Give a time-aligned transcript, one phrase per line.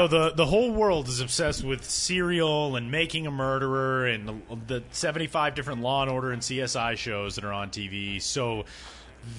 [0.00, 4.56] So the the whole world is obsessed with serial and making a murderer and the,
[4.66, 8.22] the 75 different Law and Order and CSI shows that are on TV.
[8.22, 8.64] So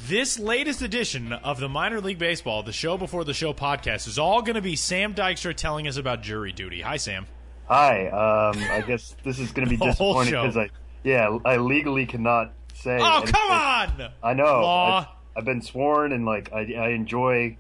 [0.08, 4.20] this latest edition of the Minor League Baseball, the show before the show podcast, is
[4.20, 6.81] all going to be Sam Dykstra telling us about jury duty.
[6.81, 7.25] Hi, Sam.
[7.66, 8.06] Hi.
[8.10, 10.70] Um, I guess this is going to be disappointing because I,
[11.03, 12.99] yeah, I legally cannot say.
[13.02, 14.12] Oh, come on!
[14.21, 14.43] I know.
[14.43, 14.99] Law.
[14.99, 17.57] I, I've been sworn, and like I, I enjoy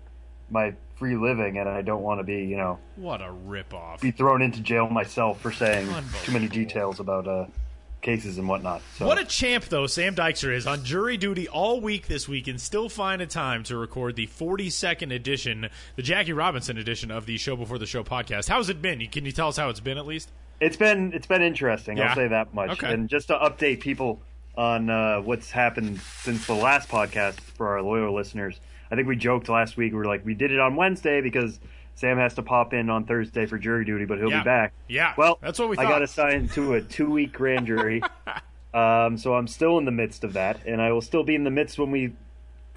[0.51, 4.01] my free living, and I don't want to be, you know, What a ripoff.
[4.01, 5.89] be thrown into jail myself for saying
[6.21, 7.45] too many details about uh,
[8.03, 8.83] cases and whatnot.
[8.97, 12.47] So What a champ, though, Sam Dykstra is on jury duty all week this week
[12.47, 17.25] and still find a time to record the 42nd edition, the Jackie Robinson edition of
[17.25, 18.47] the Show Before the Show podcast.
[18.47, 19.03] How's it been?
[19.07, 20.29] Can you tell us how it's been at least?
[20.59, 21.97] It's been it's been interesting.
[21.97, 22.09] Yeah.
[22.09, 22.69] I'll say that much.
[22.73, 22.93] Okay.
[22.93, 24.21] And just to update people
[24.55, 28.59] on uh, what's happened since the last podcast for our loyal listeners,
[28.91, 29.93] I think we joked last week.
[29.93, 31.59] We were like, we did it on Wednesday because
[31.95, 34.39] Sam has to pop in on Thursday for jury duty, but he'll Yeah.
[34.39, 34.73] be back.
[34.87, 38.01] Yeah, Well, that's what we I got assigned to a two week grand jury,
[38.73, 41.43] um, so I'm still in the midst of that, and I will still be in
[41.43, 42.13] the midst when we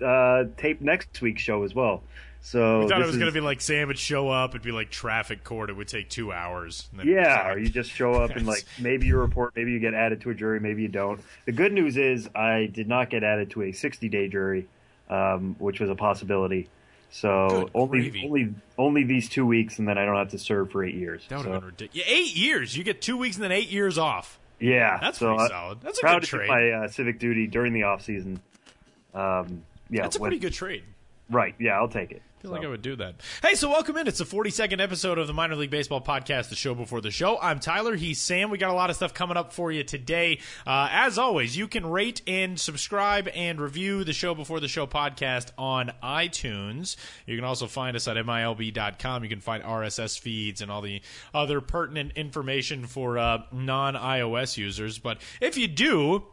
[0.05, 2.03] uh, tape next week's show as well.
[2.43, 4.71] So We thought it was going to be like Sam would show up, it'd be
[4.73, 6.89] like traffic court, it would take two hours.
[7.03, 10.21] Yeah, or you just show up and like maybe you report, maybe you get added
[10.23, 11.21] to a jury, maybe you don't.
[11.47, 14.67] The good news is I did not get added to a 60 day jury,
[15.11, 16.69] um, which was a possibility.
[17.11, 18.25] So Good only gravy.
[18.27, 21.25] only only these two weeks, and then I don't have to serve for eight years.
[21.29, 22.09] That would So, have been ridiculous.
[22.11, 22.77] Eight years.
[22.77, 24.41] You get two weeks and then eight years off.
[24.59, 25.81] yeah, That's so pretty I- solid.
[25.81, 26.49] That's a proud good trade.
[26.49, 28.41] my uh, civic duty during the off season.
[29.15, 30.83] Um, yeah, That's a when- pretty good trade.
[31.31, 31.55] Right?
[31.61, 32.23] Yeah, I'll take it.
[32.45, 33.23] I feel like I would do that.
[33.43, 34.07] Hey, so welcome in.
[34.07, 37.39] It's the 42nd episode of the Minor League Baseball podcast, the show before the show.
[37.41, 37.97] I'm Tyler.
[37.97, 38.51] He's Sam.
[38.51, 40.41] We got a lot of stuff coming up for you today.
[40.67, 44.87] Uh, as always, you can rate and subscribe and review the show before the show
[44.87, 46.97] podcast on iTunes.
[47.25, 49.23] You can also find us at MILB.com.
[49.23, 51.01] You can find RSS feeds and all the
[51.33, 54.99] other pertinent information for uh, non iOS users.
[54.99, 56.25] But if you do,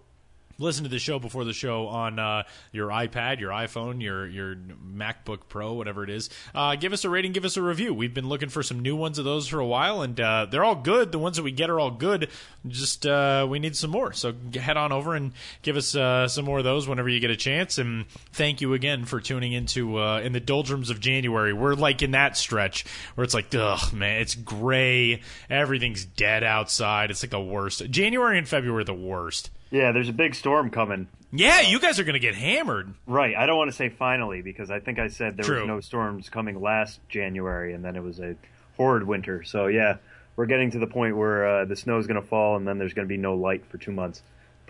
[0.62, 4.56] listen to the show before the show on uh, your iPad, your iPhone, your your
[4.56, 6.30] MacBook Pro, whatever it is.
[6.54, 7.94] Uh, give us a rating, give us a review.
[7.94, 10.64] We've been looking for some new ones of those for a while, and uh, they're
[10.64, 11.12] all good.
[11.12, 12.30] The ones that we get are all good.
[12.68, 14.14] Just uh, we need some more.
[14.14, 17.32] So head on over and give us uh, some more of those whenever you get
[17.32, 17.78] a chance.
[17.78, 21.54] And thank you again for tuning into uh, in the doldrums of January.
[21.54, 22.86] We're like in that stretch
[23.16, 25.22] where it's like, ugh, man, it's gray.
[25.50, 27.12] Everything's dead outside.
[27.12, 27.90] It's like the worst.
[27.90, 29.50] January and February are the worst.
[29.72, 31.08] Yeah, there's a big storm coming.
[31.34, 32.94] Yeah, you guys are going to get hammered.
[33.08, 33.36] Right.
[33.36, 35.60] I don't want to say finally because I think I said there True.
[35.60, 38.36] was no storms coming last January, and then it was a
[38.76, 39.44] horrid winter.
[39.44, 39.98] So yeah,
[40.36, 42.78] we're getting to the point where uh, the snow is going to fall, and then
[42.78, 44.22] there's going to be no light for two months.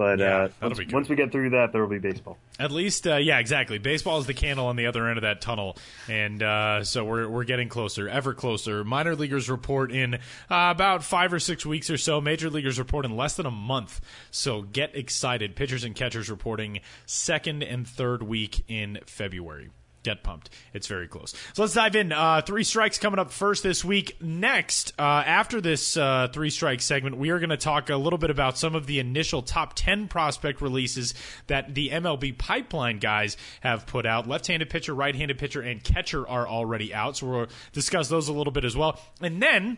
[0.01, 2.39] But Yeah, uh, once, once we get through that, there will be baseball.
[2.59, 3.78] At least, uh, yeah, exactly.
[3.78, 5.78] Baseball is the candle on the other end of that tunnel,
[6.09, 8.84] and uh, so we're we're getting closer, ever closer.
[8.84, 10.17] Minor leaguers report in uh,
[10.50, 12.19] about five or six weeks or so.
[12.19, 14.01] Major leaguers report in less than a month.
[14.31, 15.56] So get excited.
[15.56, 19.69] Pitchers and catchers reporting second and third week in February.
[20.03, 20.50] Get pumped.
[20.73, 21.35] It's very close.
[21.53, 22.12] So let's dive in.
[22.12, 24.17] Uh, three strikes coming up first this week.
[24.19, 28.17] Next, uh, after this uh, three strike segment, we are going to talk a little
[28.17, 31.13] bit about some of the initial top 10 prospect releases
[31.47, 34.28] that the MLB pipeline guys have put out.
[34.28, 37.18] Left handed pitcher, right handed pitcher, and catcher are already out.
[37.18, 39.00] So we'll discuss those a little bit as well.
[39.22, 39.78] And then.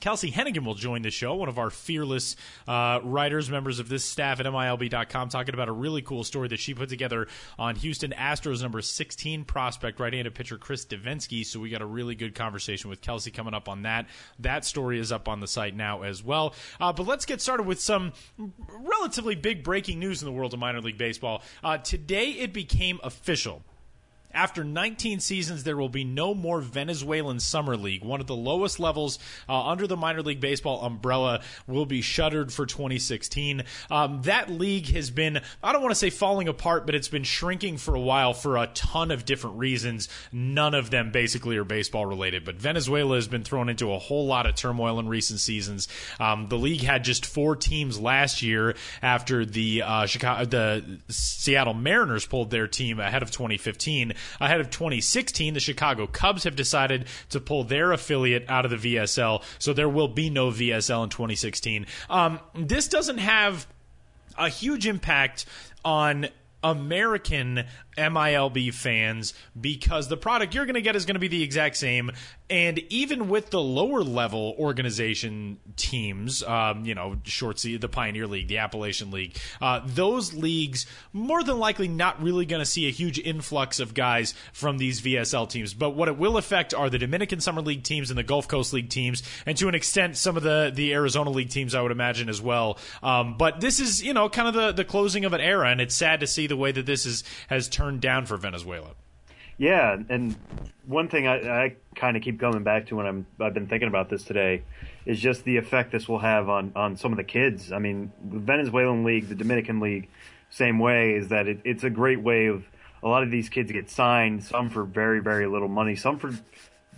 [0.00, 2.36] Kelsie Heneghan will join the show, one of our fearless
[2.68, 6.58] uh, writers, members of this staff at MILB.com, talking about a really cool story that
[6.58, 11.44] she put together on Houston Astros number 16 prospect, right handed pitcher Chris Devenski.
[11.44, 14.06] So we got a really good conversation with Kelsie coming up on that.
[14.38, 16.54] That story is up on the site now as well.
[16.78, 20.60] Uh, but let's get started with some relatively big breaking news in the world of
[20.60, 21.42] minor league baseball.
[21.64, 23.62] Uh, today it became official.
[24.36, 28.04] After 19 seasons, there will be no more Venezuelan Summer League.
[28.04, 32.52] One of the lowest levels uh, under the minor league baseball umbrella will be shuttered
[32.52, 33.64] for 2016.
[33.90, 37.24] Um, that league has been, I don't want to say falling apart, but it's been
[37.24, 40.10] shrinking for a while for a ton of different reasons.
[40.30, 42.44] None of them basically are baseball related.
[42.44, 45.88] But Venezuela has been thrown into a whole lot of turmoil in recent seasons.
[46.20, 51.72] Um, the league had just four teams last year after the uh, Chicago, the Seattle
[51.72, 54.12] Mariners pulled their team ahead of 2015.
[54.40, 58.96] Ahead of 2016, the Chicago Cubs have decided to pull their affiliate out of the
[58.96, 61.86] VSL, so there will be no VSL in 2016.
[62.10, 63.66] Um, this doesn't have
[64.38, 65.46] a huge impact
[65.84, 66.28] on
[66.62, 67.64] American
[67.96, 71.76] MILB fans because the product you're going to get is going to be the exact
[71.76, 72.10] same.
[72.48, 78.28] And even with the lower level organization teams, um, you know, short C, the Pioneer
[78.28, 82.86] League, the Appalachian League, uh, those leagues more than likely not really going to see
[82.86, 85.74] a huge influx of guys from these VSL teams.
[85.74, 88.72] But what it will affect are the Dominican Summer League teams and the Gulf Coast
[88.72, 91.92] League teams, and to an extent, some of the the Arizona League teams, I would
[91.92, 92.78] imagine as well.
[93.02, 95.80] Um, but this is, you know, kind of the the closing of an era, and
[95.80, 98.94] it's sad to see the way that this is has turned down for Venezuela.
[99.58, 100.36] Yeah, and
[100.86, 103.88] one thing I, I kind of keep coming back to when I'm I've been thinking
[103.88, 104.62] about this today
[105.06, 107.72] is just the effect this will have on on some of the kids.
[107.72, 110.08] I mean, the Venezuelan league, the Dominican league,
[110.50, 112.64] same way is that it, it's a great way of
[113.02, 116.32] a lot of these kids get signed, some for very very little money, some for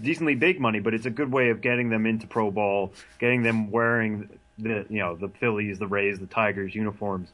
[0.02, 3.42] decently big money, but it's a good way of getting them into pro ball, getting
[3.42, 4.28] them wearing
[4.58, 7.28] the you know the Phillies, the Rays, the Tigers uniforms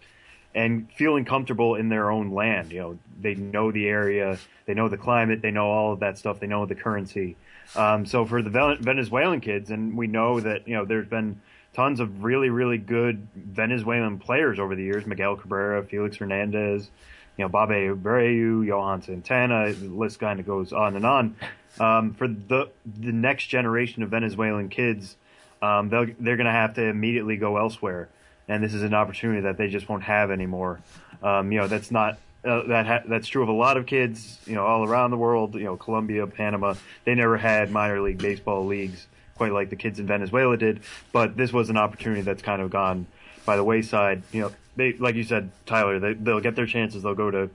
[0.54, 2.72] and feeling comfortable in their own land.
[2.72, 6.18] You know, they know the area, they know the climate, they know all of that
[6.18, 7.36] stuff, they know the currency.
[7.74, 11.40] Um, so for the Venezuelan kids, and we know that you know there's been
[11.72, 16.90] tons of really really good Venezuelan players over the years: Miguel Cabrera, Felix Hernandez,
[17.36, 19.72] you know, Bobby Abreu, Johan Santana.
[19.72, 21.36] The list kind of goes on and on.
[21.80, 25.16] Um, for the the next generation of Venezuelan kids,
[25.60, 26.06] um, they're
[26.36, 28.08] going to have to immediately go elsewhere
[28.48, 30.80] and this is an opportunity that they just won't have anymore.
[31.22, 34.38] Um, you know, that's not uh, that ha- that's true of a lot of kids.
[34.46, 35.54] You know, all around the world.
[35.54, 36.74] You know, Colombia, Panama,
[37.04, 39.06] they never had minor league baseball leagues
[39.36, 40.80] quite like the kids in Venezuela did.
[41.12, 43.06] But this was an opportunity that's kind of gone
[43.44, 44.22] by the wayside.
[44.32, 47.02] You know, they like you said, Tyler, they, they'll get their chances.
[47.02, 47.50] They'll go to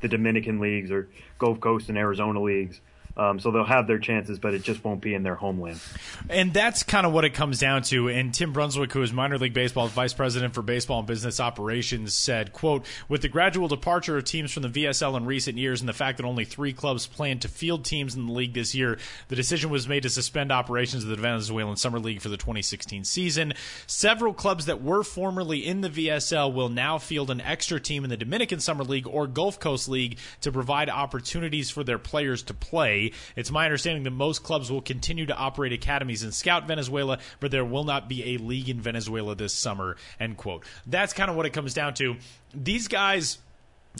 [0.00, 1.08] the Dominican leagues or
[1.38, 2.80] Gulf Coast and Arizona leagues.
[3.16, 5.80] Um, so they'll have their chances, but it just won't be in their homeland.
[6.28, 8.08] And that's kind of what it comes down to.
[8.08, 12.12] And Tim Brunswick, who is minor league baseball vice president for baseball and business operations,
[12.12, 15.88] said, "quote With the gradual departure of teams from the VSL in recent years, and
[15.88, 18.98] the fact that only three clubs plan to field teams in the league this year,
[19.28, 23.04] the decision was made to suspend operations of the Venezuelan Summer League for the 2016
[23.04, 23.54] season.
[23.86, 28.10] Several clubs that were formerly in the VSL will now field an extra team in
[28.10, 32.52] the Dominican Summer League or Gulf Coast League to provide opportunities for their players to
[32.52, 37.18] play." It's my understanding that most clubs will continue to operate academies in Scout Venezuela,
[37.40, 39.96] but there will not be a league in Venezuela this summer.
[40.20, 40.64] End quote.
[40.86, 42.16] That's kind of what it comes down to.
[42.54, 43.38] These guys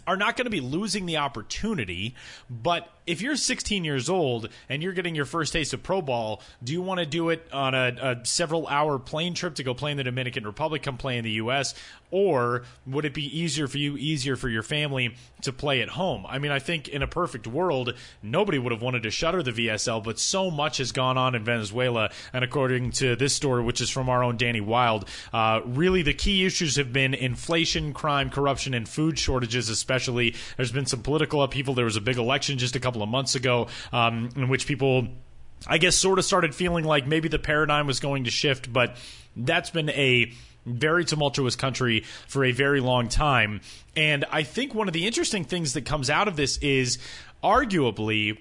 [0.06, 2.14] are not going to be losing the opportunity,
[2.48, 6.42] but if you're 16 years old and you're getting your first taste of pro ball,
[6.62, 9.74] do you want to do it on a, a, several hour plane trip to go
[9.74, 11.74] play in the Dominican Republic, come play in the U.S.,
[12.10, 16.24] or would it be easier for you, easier for your family to play at home?
[16.28, 19.52] I mean, I think in a perfect world, nobody would have wanted to shutter the
[19.52, 23.80] VSL, but so much has gone on in Venezuela, and according to this story, which
[23.80, 28.30] is from our own Danny Wild, uh, really the key issues have been inflation, crime,
[28.30, 29.68] corruption, and food shortages.
[30.56, 31.74] There's been some political upheaval.
[31.74, 34.66] There was a big election just a couple couple of months ago, um, in which
[34.66, 35.08] people.
[35.66, 38.96] I guess sort of started feeling like maybe the paradigm was going to shift, but
[39.34, 40.30] that's been a
[40.66, 43.62] very tumultuous country for a very long time.
[43.96, 46.98] And I think one of the interesting things that comes out of this is
[47.42, 48.38] arguably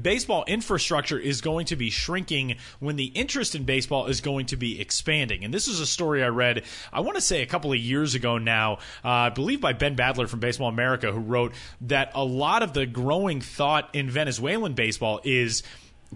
[0.00, 4.56] baseball infrastructure is going to be shrinking when the interest in baseball is going to
[4.56, 5.44] be expanding.
[5.44, 8.14] And this is a story I read, I want to say a couple of years
[8.14, 8.74] ago now,
[9.04, 12.72] uh, I believe by Ben Badler from Baseball America, who wrote that a lot of
[12.72, 15.62] the growing thought in Venezuelan baseball is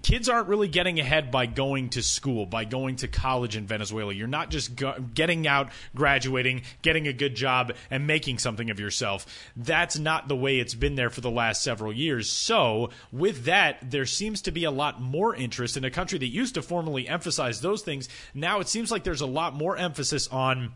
[0.02, 4.12] kids aren't really getting ahead by going to school, by going to college in Venezuela.
[4.12, 8.80] You're not just go- getting out, graduating, getting a good job, and making something of
[8.80, 9.26] yourself.
[9.56, 12.30] That's not the way it's been there for the last several years.
[12.30, 16.26] So, with that, there seems to be a lot more interest in a country that
[16.26, 18.08] used to formally emphasize those things.
[18.34, 20.72] Now it seems like there's a lot more emphasis on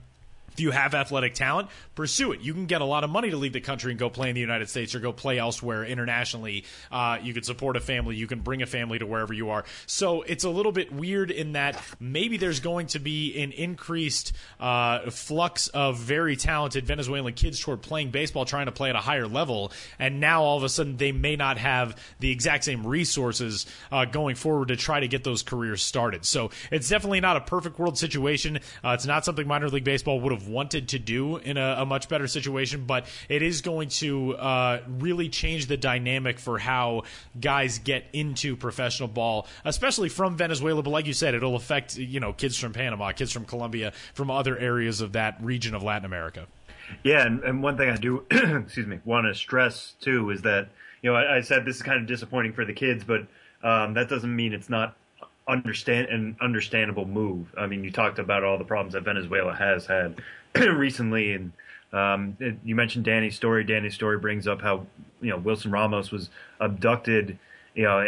[0.53, 2.41] if you have athletic talent, pursue it.
[2.41, 4.35] You can get a lot of money to leave the country and go play in
[4.35, 6.65] the United States or go play elsewhere internationally.
[6.91, 8.17] Uh, you can support a family.
[8.17, 9.65] You can bring a family to wherever you are.
[9.87, 14.33] So it's a little bit weird in that maybe there's going to be an increased
[14.61, 19.01] uh, flux of very talented Venezuelan kids toward playing baseball, trying to play at a
[19.01, 19.73] higher level.
[19.99, 24.05] And now all of a sudden they may not have the exact same resources uh,
[24.05, 26.25] going forward to try to get those careers started.
[26.25, 28.59] So it's definitely not a perfect world situation.
[28.85, 31.77] Uh, it's not something minor league baseball would have have wanted to do in a,
[31.79, 36.59] a much better situation, but it is going to uh, really change the dynamic for
[36.59, 37.03] how
[37.41, 40.83] guys get into professional ball, especially from Venezuela.
[40.83, 44.31] But like you said, it'll affect you know kids from Panama, kids from Colombia, from
[44.31, 46.47] other areas of that region of Latin America.
[47.03, 50.69] Yeah, and, and one thing I do, excuse me, want to stress too is that
[51.03, 53.27] you know I, I, said this is kind of disappointing for the kids, but
[53.63, 54.97] um, that doesn't mean it's not
[55.49, 57.53] understand an understandable move.
[57.59, 60.21] I mean, you talked about all the problems that Venezuela has had
[60.55, 61.53] recently, and
[61.93, 63.65] Um, it, you mentioned Danny's story.
[63.65, 64.87] Danny's story brings up how
[65.21, 67.39] you know Wilson Ramos was abducted,
[67.75, 68.01] you know,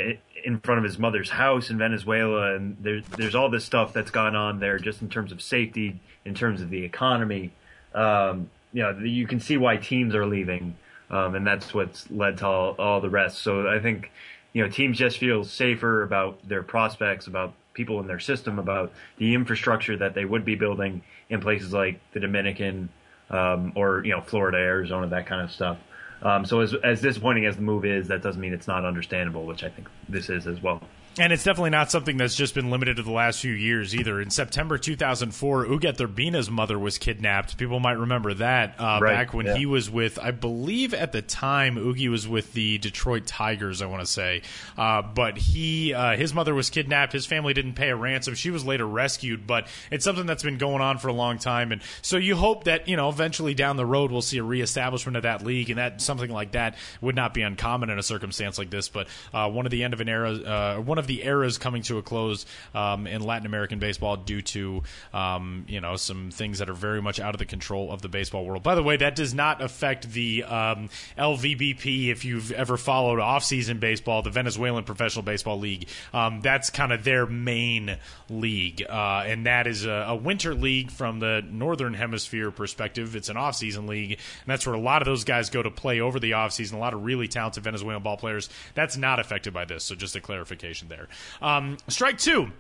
[0.45, 4.11] in front of his mother's house in Venezuela, and there's there's all this stuff that's
[4.11, 7.51] gone on there, just in terms of safety, in terms of the economy.
[7.95, 10.77] Um, you know, you can see why teams are leaving,
[11.11, 13.39] um, and that's what's led to all, all the rest.
[13.39, 14.11] So I think
[14.55, 18.93] you know teams just feel safer about their prospects, about people in their system, about
[19.19, 22.89] the infrastructure that they would be building in places like the Dominican
[23.29, 25.77] um, or you know Florida, Arizona, that kind of stuff.
[26.23, 29.45] Um, so as as disappointing as the move is, that doesn't mean it's not understandable,
[29.45, 30.81] which I think this is as well.
[31.17, 34.21] And it's definitely not something that's just been limited to the last few years either.
[34.21, 37.57] In September 2004, Ugueth Urbina's mother was kidnapped.
[37.57, 39.13] People might remember that uh, right.
[39.13, 39.55] back when yeah.
[39.55, 43.87] he was with, I believe at the time, Oogie was with the Detroit Tigers, I
[43.87, 44.43] want to say.
[44.77, 47.13] Uh, but he, uh, his mother was kidnapped.
[47.13, 48.35] His family didn't pay a ransom.
[48.35, 51.71] She was later rescued, but it's something that's been going on for a long time.
[51.71, 55.17] And so you hope that, you know, eventually down the road we'll see a reestablishment
[55.17, 58.59] of that league, and that something like that would not be uncommon in a circumstance
[58.59, 58.89] like this.
[58.89, 61.59] But uh, one of the end of an era, uh, one of of the eras
[61.59, 64.83] coming to a close um, in Latin American baseball due to
[65.13, 68.09] um, you know some things that are very much out of the control of the
[68.09, 68.63] baseball world.
[68.63, 72.09] By the way, that does not affect the um, LVBP.
[72.09, 77.05] If you've ever followed off-season baseball, the Venezuelan Professional Baseball League, um, that's kind of
[77.05, 77.99] their main
[78.31, 83.15] league, uh, and that is a, a, winter league from the northern hemisphere perspective.
[83.15, 86.01] It's an off-season league, and that's where a lot of those guys go to play
[86.01, 86.79] over the off-season.
[86.79, 88.49] A lot of really talented Venezuelan ball players.
[88.75, 89.85] That's not affected by this.
[89.85, 91.09] So just a clarification there there.
[91.43, 92.53] Um, strike two.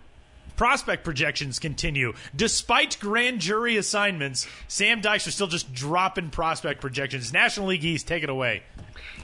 [0.56, 2.12] Prospect projections continue.
[2.36, 7.32] Despite grand jury assignments, Sam Dykstra still just dropping prospect projections.
[7.32, 8.62] National League East, take it away.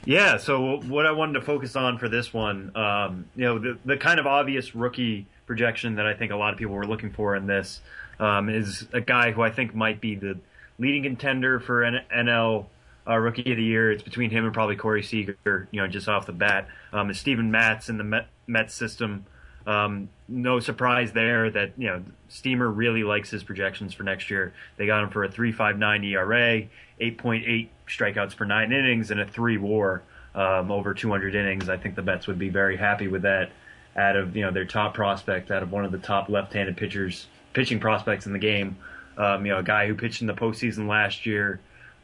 [0.03, 3.77] Yeah, so what I wanted to focus on for this one, um, you know, the,
[3.85, 7.11] the kind of obvious rookie projection that I think a lot of people were looking
[7.11, 7.79] for in this
[8.19, 10.37] um, is a guy who I think might be the
[10.79, 12.65] leading contender for N- NL
[13.07, 13.91] uh, Rookie of the Year.
[13.91, 16.67] It's between him and probably Corey Seager, you know, just off the bat.
[16.93, 19.25] Um, Steven Matz in the Met, Mets system.
[19.65, 24.53] Um, no surprise there that you know Steamer really likes his projections for next year.
[24.77, 26.67] They got him for a 3.59 ERA,
[26.99, 30.01] 8.8 strikeouts per nine innings, and a three WAR
[30.33, 31.69] um, over 200 innings.
[31.69, 33.51] I think the Mets would be very happy with that.
[33.95, 37.27] Out of you know their top prospect, out of one of the top left-handed pitchers,
[37.53, 38.77] pitching prospects in the game.
[39.17, 41.59] Um, you know, a guy who pitched in the postseason last year.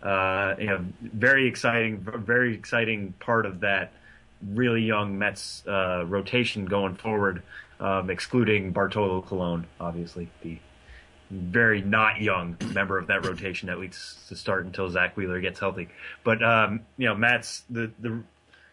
[0.08, 3.92] Uh, you know, very exciting, very exciting part of that
[4.54, 7.44] really young Mets uh, rotation going forward,
[7.82, 10.60] um, excluding Bartolo Colon, obviously the
[11.30, 15.60] very not young member of that rotation at least to start until Zack Wheeler gets
[15.60, 15.90] healthy.
[16.24, 18.22] But um, you know, Matz the the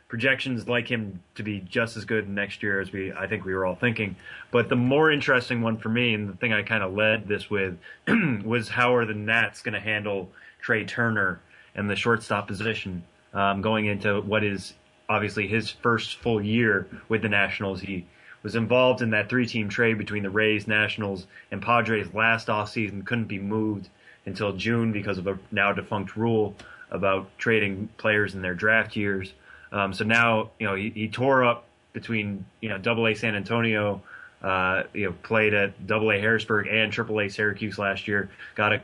[0.07, 3.55] projections like him to be just as good next year as we I think we
[3.55, 4.15] were all thinking.
[4.53, 7.51] But the more interesting one for me, and the thing I kind of led this
[7.51, 7.77] with,
[8.45, 10.31] was how are the Nats going to handle
[10.65, 11.41] Trea Turner
[11.75, 13.05] and the shortstop position
[13.35, 14.73] um, going into what is
[15.11, 17.83] obviously his first full year with the Nationals.
[17.83, 18.07] He
[18.43, 23.05] was involved in that three-team trade between the Rays, Nationals, and Padres last offseason.
[23.05, 23.91] Couldn't be moved
[24.25, 26.55] until June because of a now defunct rule
[26.91, 29.35] about trading players in their draft years.
[29.71, 33.35] Um, so now, you know, he, he, tore up between you know Double A San
[33.35, 34.01] Antonio,
[34.41, 38.31] uh, you know, played at Double A Harrisburg and Triple A Syracuse last year.
[38.55, 38.83] Got a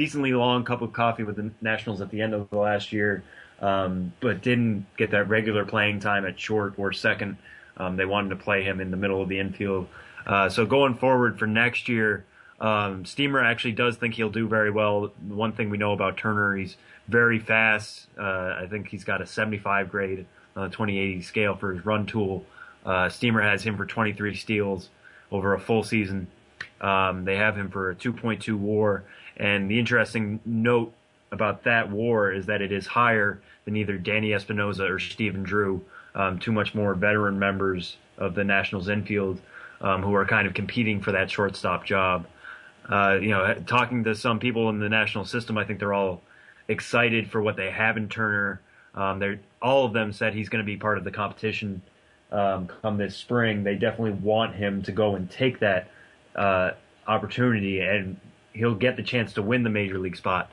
[0.00, 3.22] decently long cup of coffee with the Nationals at the end of the last year
[3.60, 7.36] um, but didn't get that regular playing time at short or second.
[7.76, 9.88] Um, they wanted to play him in the middle of the infield.
[10.26, 12.24] Uh, so going forward for next year,
[12.60, 15.12] um, Steamer actually does think he'll do very well.
[15.28, 16.76] One thing we know about Turner, he's
[17.08, 18.06] very fast.
[18.18, 20.26] Uh, I think he's got a 75 grade
[20.56, 22.44] on the 2080 scale for his run tool.
[22.84, 24.88] Uh, Steamer has him for 23 steals
[25.30, 26.28] over a full season.
[26.80, 29.04] Um, they have him for a 2.2 WAR.
[29.40, 30.92] And the interesting note
[31.32, 35.80] about that WAR is that it is higher than either Danny Espinosa or Stephen Drew,
[36.14, 39.40] um, two much more veteran members of the Nationals infield
[39.80, 42.26] um, who are kind of competing for that shortstop job.
[42.88, 46.20] Uh, you know, talking to some people in the national system, I think they're all
[46.68, 48.60] excited for what they have in Turner.
[48.94, 51.80] Um, they're all of them said he's going to be part of the competition
[52.30, 53.64] um, come this spring.
[53.64, 55.88] They definitely want him to go and take that
[56.34, 56.72] uh,
[57.06, 58.18] opportunity, and
[58.60, 60.52] he'll get the chance to win the major league spot.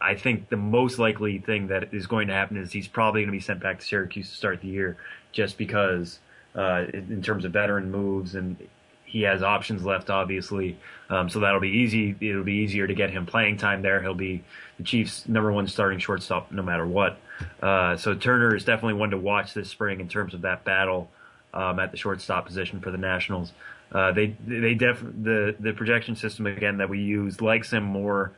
[0.00, 3.28] I think the most likely thing that is going to happen is he's probably going
[3.28, 4.96] to be sent back to Syracuse to start the year,
[5.30, 6.18] just because
[6.54, 8.56] uh, in terms of veteran moves and
[9.04, 10.78] he has options left, obviously.
[11.10, 12.16] Um, so that'll be easy.
[12.20, 14.00] It'll be easier to get him playing time there.
[14.02, 14.42] He'll be
[14.78, 17.18] the Chiefs' number one starting shortstop no matter what.
[17.60, 21.10] Uh, so Turner is definitely one to watch this spring in terms of that battle
[21.54, 23.52] um, at the shortstop position for the Nationals.
[23.92, 28.32] Uh, they they def the the projection system again that we use likes him more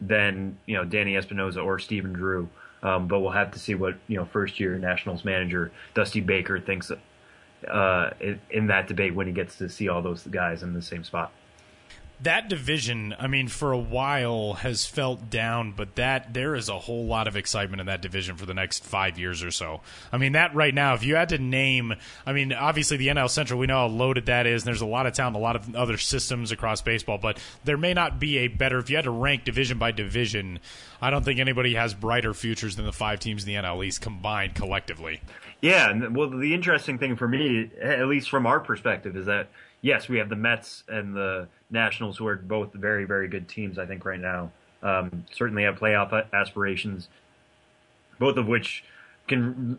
[0.00, 2.48] than you know Danny Espinosa or Stephen Drew.
[2.82, 6.60] Um, but we'll have to see what you know first year Nationals manager Dusty Baker
[6.60, 6.90] thinks
[7.68, 10.82] uh, in, in that debate when he gets to see all those guys in the
[10.82, 11.32] same spot
[12.22, 16.78] that division, I mean, for a while has felt down, but that there is a
[16.78, 19.80] whole lot of excitement in that division for the next five years or so.
[20.12, 21.94] I mean, that right now, if you had to name,
[22.26, 24.86] I mean, obviously the NL Central, we know how loaded that is, and there's a
[24.86, 28.38] lot of talent, a lot of other systems across baseball, but there may not be
[28.38, 30.58] a better, if you had to rank division by division,
[31.00, 34.02] I don't think anybody has brighter futures than the five teams in the NL East
[34.02, 35.20] combined collectively.
[35.62, 39.48] Yeah, well, the interesting thing for me, at least from our perspective, is that
[39.82, 43.78] yes, we have the Mets and the Nationals, who are both very, very good teams,
[43.78, 44.50] I think, right now.
[44.82, 47.08] Um, certainly have playoff aspirations,
[48.18, 48.84] both of which
[49.28, 49.78] can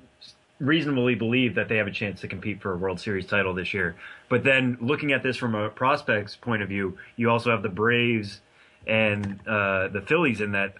[0.59, 3.73] reasonably believe that they have a chance to compete for a World Series title this
[3.73, 3.95] year.
[4.29, 7.69] But then looking at this from a prospects point of view, you also have the
[7.69, 8.41] Braves
[8.85, 10.75] and uh, the Phillies in that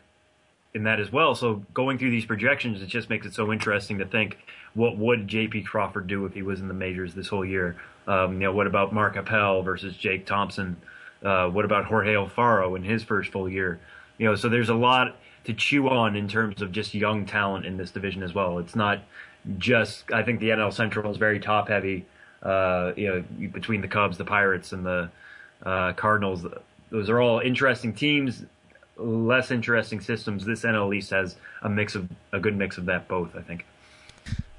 [0.74, 1.36] in that as well.
[1.36, 4.38] So going through these projections, it just makes it so interesting to think
[4.74, 5.63] what would J.P.
[5.63, 7.75] Crawford do if he was in the majors this whole year?
[8.08, 10.77] Um, you know, what about Mark Appel versus Jake Thompson?
[11.24, 13.80] Uh, what about Jorge Alfaro in his first full year?
[14.18, 17.66] You know, so there's a lot to chew on in terms of just young talent
[17.66, 18.60] in this division as well.
[18.60, 19.01] It's not
[19.58, 20.12] just.
[20.12, 22.06] I think the NL Central is very top heavy.
[22.42, 25.10] Uh, you know, between the Cubs, the Pirates, and the
[25.63, 26.46] uh, Cardinals,
[26.90, 28.44] those are all interesting teams.
[28.98, 30.46] Less interesting systems.
[30.46, 33.36] This NL East has a mix of a good mix of that both.
[33.36, 33.66] I think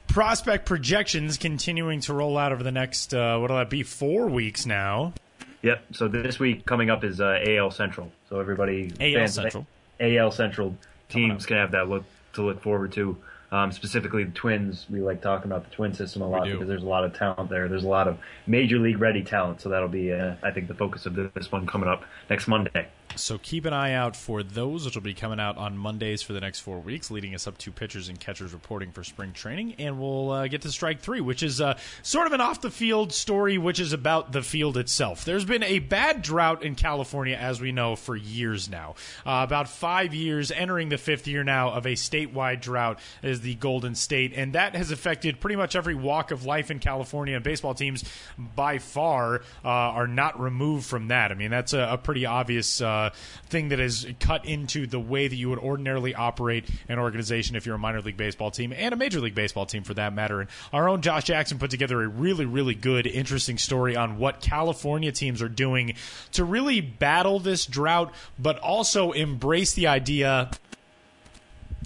[0.09, 4.66] prospect projections continuing to roll out over the next uh, what'll that be four weeks
[4.66, 5.14] now
[5.62, 5.85] Yep.
[5.92, 8.11] So this week coming up is uh, AL Central.
[8.28, 9.66] So everybody AL fans, Central,
[10.00, 10.76] AL Central
[11.09, 12.04] teams can have that look
[12.35, 13.16] to look forward to.
[13.52, 14.87] Um, specifically, the Twins.
[14.88, 17.50] We like talking about the Twin system a lot because there's a lot of talent
[17.50, 17.69] there.
[17.69, 19.61] There's a lot of major league ready talent.
[19.61, 22.88] So that'll be, uh, I think, the focus of this one coming up next Monday.
[23.16, 26.33] So keep an eye out for those, which will be coming out on Mondays for
[26.33, 29.75] the next four weeks, leading us up to pitchers and catchers reporting for spring training.
[29.78, 32.71] And we'll uh, get to strike three, which is uh, sort of an off the
[32.71, 35.25] field story, which is about the field itself.
[35.25, 38.95] There's been a bad drought in California, as we know, for years now.
[39.26, 43.54] Uh, about five years, entering the fifth year now of a statewide drought is the
[43.57, 44.33] Golden State.
[44.35, 47.35] And that has affected pretty much every walk of life in California.
[47.35, 48.04] And baseball teams,
[48.38, 51.31] by far, uh, are not removed from that.
[51.31, 53.11] I mean, that's a, a pretty obvious uh, uh,
[53.49, 57.67] thing that is cut into the way that you would ordinarily operate an organization if
[57.67, 60.41] you're a minor league baseball team and a major league baseball team for that matter.
[60.41, 64.41] And our own Josh Jackson put together a really, really good, interesting story on what
[64.41, 65.95] California teams are doing
[66.33, 70.51] to really battle this drought, but also embrace the idea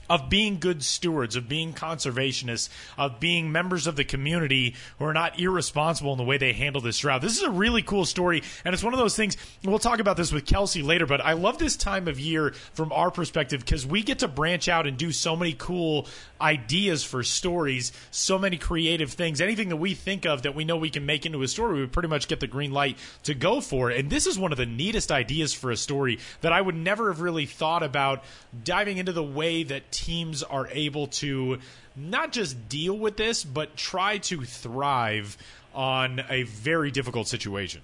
[0.09, 5.13] of being good stewards, of being conservationists, of being members of the community who are
[5.13, 7.23] not irresponsible in the way they handle this drought.
[7.23, 9.37] This is a really cool story, and it's one of those things.
[9.65, 12.93] We'll talk about this with Kelsie later, but I love this time of year from
[12.93, 16.07] our perspective because we get to branch out and do so many cool
[16.41, 19.41] ideas for stories, so many creative things.
[19.41, 21.87] Anything that we think of that we know we can make into a story, we
[21.87, 23.99] pretty much get the green light to go for it.
[23.99, 27.09] And this is one of the neatest ideas for a story that I would never
[27.09, 28.23] have really thought about
[28.65, 31.59] diving into the way that teams are able to
[31.95, 35.37] not just deal with this, but try to thrive
[35.75, 37.83] on a very difficult situation.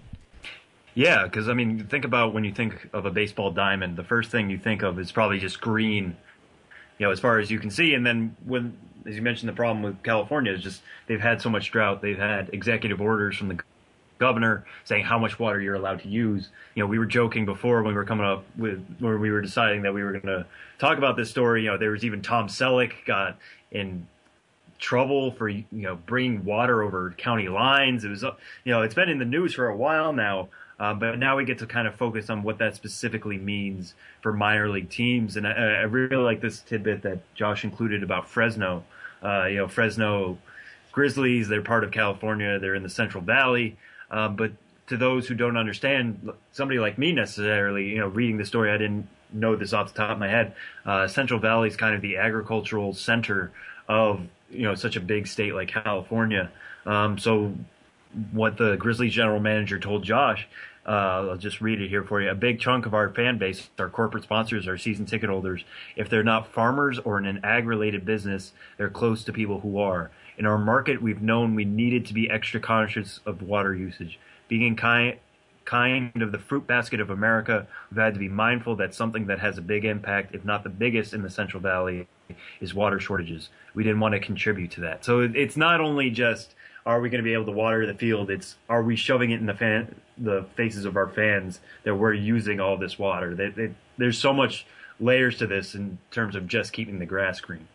[0.95, 4.31] Yeah, because I mean, think about when you think of a baseball diamond, the first
[4.31, 6.17] thing you think of is probably just green
[6.99, 7.95] you know, as far as you can see.
[7.95, 11.51] And then when, as you mentioned, the problem with California is just they've had so
[11.51, 12.01] much drought.
[12.01, 13.59] They've had executive orders from the
[14.19, 16.49] governor saying how much water you're allowed to use.
[16.75, 19.41] You know, we were joking before when we were coming up with where we were
[19.41, 20.47] deciding that we were going to
[20.79, 21.65] talk about this story.
[21.65, 23.39] You know, there was even Tom Selleck got
[23.71, 24.07] in
[24.79, 28.05] trouble for you know bringing water over county lines.
[28.05, 30.49] It was you know it's been in the news for a while now.
[30.83, 34.33] Uh, but now we get to kind of focus on what that specifically means for
[34.33, 35.37] minor league teams.
[35.37, 38.83] And I, I really like this tidbit that Josh included about Fresno.
[39.23, 40.39] Uh, you know, Fresno
[40.91, 43.77] Grizzlies, they're part of California, they're in the Central Valley.
[44.13, 44.53] Um, but
[44.89, 48.79] to those who don't understand, somebody like me necessarily, you know, reading the story, I
[48.79, 50.55] didn't know this off the top of my head.
[50.85, 53.51] Uh, Central Valley is kind of the agricultural center
[53.89, 54.21] of,
[54.51, 56.51] you know, such a big state like California.
[56.85, 57.55] Um, so
[58.33, 60.47] what the Grizzlies general manager told Josh
[60.85, 62.31] uh, I'll just read it here for you.
[62.31, 65.65] A big chunk of our fan base, our corporate sponsors, our season ticket holders,
[65.97, 69.79] if they're not farmers or in an ag related business, they're close to people who
[69.79, 70.11] are.
[70.39, 74.19] In our market, we've known we needed to be extra conscious of water usage.
[74.49, 75.19] Being kind,
[75.65, 79.41] kind of the fruit basket of America, we've had to be mindful that something that
[79.41, 82.09] has a big impact, if not the biggest in the Central Valley,
[82.61, 83.51] is water shortages.
[83.75, 85.05] We didn't want to contribute to that.
[85.05, 88.31] So it's not only just are we going to be able to water the field?
[88.31, 92.15] It's are we shoving it in the fan, the faces of our fans that we're
[92.15, 93.35] using all this water?
[93.35, 94.67] They, they, there's so much
[94.99, 97.69] layers to this in terms of just keeping the grass green.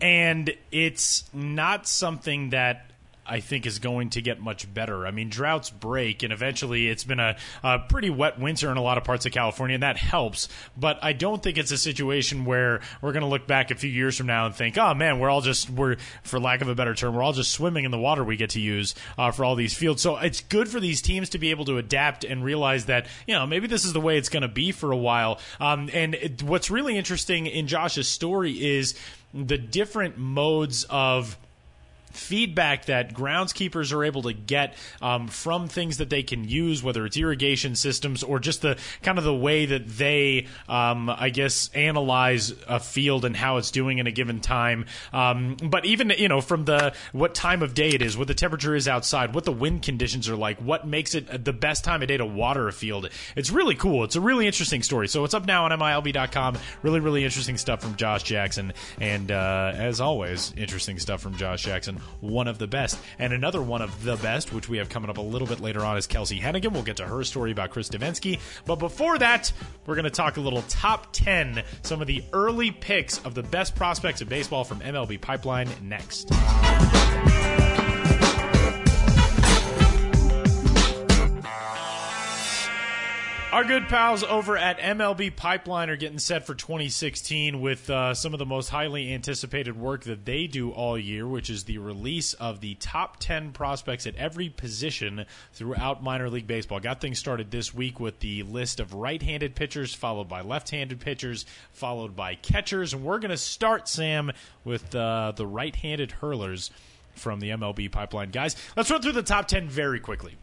[0.00, 2.90] And it's not something that
[3.26, 5.06] I think is going to get much better.
[5.06, 8.82] I mean, droughts break, and eventually it's been a, a, pretty wet winter in a
[8.82, 10.48] lot of parts of California, and that helps.
[10.76, 13.90] But I don't think it's a situation where we're going to look back a few
[13.90, 16.74] years from now and think, oh man, we're all just, we're, for lack of a
[16.74, 19.44] better term, we're all just swimming in the water we get to use uh, for
[19.44, 20.02] all these fields.
[20.02, 23.34] So it's good for these teams to be able to adapt and realize that, you
[23.34, 25.38] know, maybe this is the way it's going to be for a while.
[25.60, 28.94] Um, and it, what's really interesting in Josh's story is
[29.32, 31.36] the different modes of
[32.16, 37.04] feedback that groundskeepers are able to get um, from things that they can use, whether
[37.06, 41.70] it's irrigation systems or just the kind of the way that they, um, I guess,
[41.74, 44.86] analyze a field and how it's doing in a given time.
[45.12, 48.34] Um, but even you know from the what time of day it is, what the
[48.34, 52.02] temperature is outside, what the wind conditions are like, what makes it the best time
[52.02, 53.08] of day to water a field.
[53.36, 54.04] It's really cool.
[54.04, 55.08] It's a really interesting story.
[55.08, 56.58] So it's up now on MILB.com.
[56.82, 61.64] Really, really interesting stuff from Josh Jackson, and uh, as always, interesting stuff from Josh
[61.64, 62.98] Jackson one of the best.
[63.18, 65.84] And another one of the best, which we have coming up a little bit later
[65.84, 66.72] on, is Kelsie Heneghan.
[66.72, 68.40] We'll get to her story about Chris Devenski.
[68.64, 69.52] But before that,
[69.86, 73.42] we're going to talk a little top 10, some of the early picks of the
[73.42, 76.30] best prospects of baseball from MLB Pipeline next.
[83.54, 88.32] Our good pals over at MLB Pipeline are getting set for 2016 with uh, some
[88.32, 92.34] of the most highly anticipated work that they do all year, which is the release
[92.34, 96.80] of the top 10 prospects at every position throughout minor league baseball.
[96.80, 100.70] Got things started this week with the list of right handed pitchers, followed by left
[100.70, 102.92] handed pitchers, followed by catchers.
[102.92, 104.32] And we're going to start, Sam,
[104.64, 106.72] with uh, the right handed hurlers
[107.14, 108.32] from the MLB Pipeline.
[108.32, 110.34] Guys, let's run through the top 10 very quickly.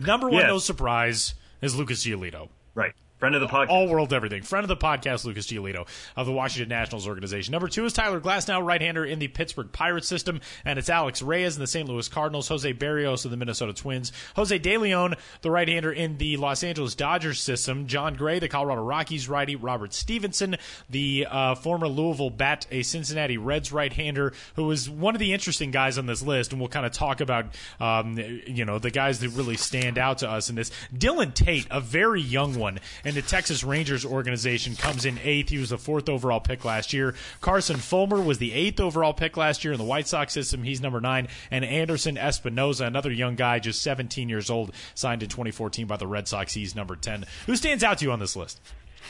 [0.00, 2.48] Number one, no surprise is Lucas Giolito.
[2.74, 2.94] Right.
[3.20, 3.68] Friend of the podcast.
[3.68, 4.40] All world everything.
[4.40, 7.52] Friend of the podcast, Lucas Giolito of the Washington Nationals organization.
[7.52, 10.40] Number two is Tyler Glasnow, right hander in the Pittsburgh Pirates system.
[10.64, 11.86] And it's Alex Reyes in the St.
[11.86, 16.16] Louis Cardinals, Jose Berrios of the Minnesota Twins, Jose De Leon, the right hander in
[16.16, 20.56] the Los Angeles Dodgers system, Jon Gray, the Colorado Rockies righty, Robert Stevenson,
[20.88, 25.34] the uh, former Louisville Bat, a Cincinnati Reds right hander, who is one of the
[25.34, 26.52] interesting guys on this list.
[26.52, 27.48] And we'll kind of talk about,
[27.80, 30.70] um, you know, the guys that really stand out to us in this.
[30.96, 35.48] Dylan Tate, a very young one, and the Texas Rangers organization comes in eighth.
[35.48, 37.14] He was the fourth overall pick last year.
[37.40, 40.62] Carson Fulmer was the eighth overall pick last year in the White Sox system.
[40.62, 41.28] He's number nine.
[41.50, 46.06] And Anderson Espinoza, another young guy, just 17 years old, signed in 2014 by the
[46.06, 46.54] Red Sox.
[46.54, 47.24] He's number 10.
[47.46, 48.60] Who stands out to you on this list?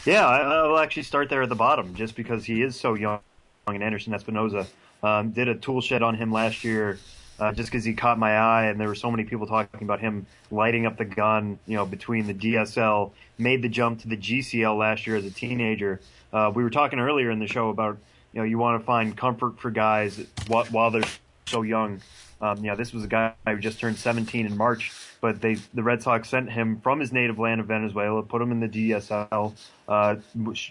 [0.05, 3.21] Yeah, I'll actually start there at the bottom just because he is so young.
[3.67, 4.67] And Anderson Espinoza
[5.03, 6.99] um, did a tool shed on him last year
[7.41, 10.01] uh, just because he caught my eye, and there were so many people talking about
[10.01, 14.17] him lighting up the gun, you know, between the DSL, made the jump to the
[14.17, 16.01] GCL last year as a teenager.
[16.33, 17.99] Uh, we were talking earlier in the show about,
[18.33, 21.03] you know, you want to find comfort for guys while, they're
[21.47, 22.01] so young.
[22.43, 25.55] Um, you know, this was a guy who just turned 17 in March, but they
[25.75, 28.69] the Red Sox sent him from his native land of Venezuela, put him in the
[28.69, 29.55] DSL,
[29.89, 30.17] uh,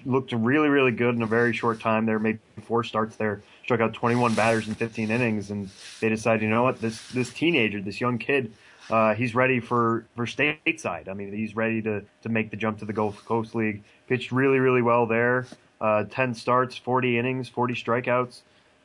[0.06, 2.08] looked really, really good in a very short time.
[2.08, 5.70] There made four starts there struck out 21 batters in 15 innings, and
[6.02, 8.52] they decided, you know what, this this teenager, this young kid,
[8.90, 11.08] uh, he's ready for for stateside.
[11.08, 13.84] I mean, he's ready to to make the jump to the Gulf Coast League.
[14.08, 15.46] Pitched really, really well there.
[15.80, 18.42] Uh, 10 starts, 40 innings, 40 strikeouts,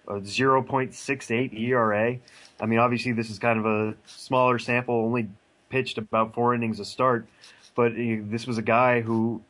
[0.07, 2.19] 0.68 ERA.
[2.61, 5.31] I mean, obviously, this is kind of a smaller sample, only
[5.71, 7.27] pitched about four innings a start,
[7.75, 9.41] but uh, this was a guy who,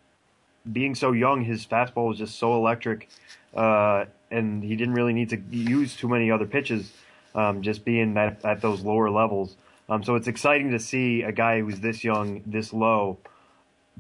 [0.71, 3.09] being so young, his fastball was just so electric.
[3.55, 6.93] Uh, and he didn't really need to use too many other pitches,
[7.35, 9.57] um, just being at, at those lower levels.
[9.89, 13.19] Um, so it's exciting to see a guy who's this young, this low.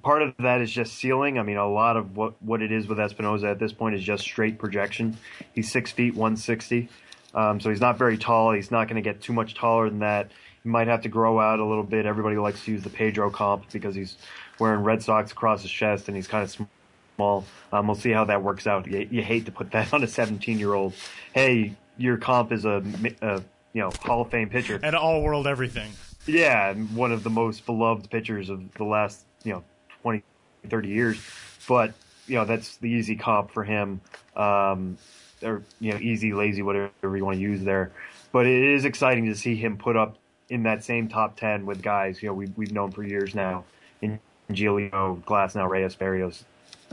[0.02, 1.38] Part of that is just ceiling.
[1.38, 4.02] I mean, a lot of what, what it is with Espinoza at this point is
[4.02, 5.16] just straight projection.
[5.54, 6.88] He's six feet, 160.
[7.34, 8.52] Um, so he's not very tall.
[8.52, 10.30] He's not going to get too much taller than that.
[10.62, 12.06] He might have to grow out a little bit.
[12.06, 14.16] Everybody likes to use the Pedro comp because he's
[14.58, 16.68] wearing Red Sox across his chest and he's kind of
[17.16, 17.44] small.
[17.72, 18.86] Um, we'll see how that works out.
[18.86, 20.94] You, you hate to put that on a 17 year old.
[21.32, 22.82] Hey, your comp is a,
[23.22, 25.92] a, you know Hall of Fame pitcher and all world everything.
[26.26, 29.64] Yeah, one of the most beloved pitchers of the last you know
[30.02, 30.22] 20,
[30.68, 31.20] 30 years.
[31.68, 31.94] But
[32.26, 34.00] you know that's the easy comp for him,
[34.36, 34.96] um,
[35.42, 37.92] or you know easy, lazy, whatever you want to use there.
[38.32, 40.16] But it is exciting to see him put up
[40.48, 43.64] in that same top 10 with guys you know we, we've known for years now
[44.02, 46.44] in Giolito, Glasnow, Reyes, Berrios,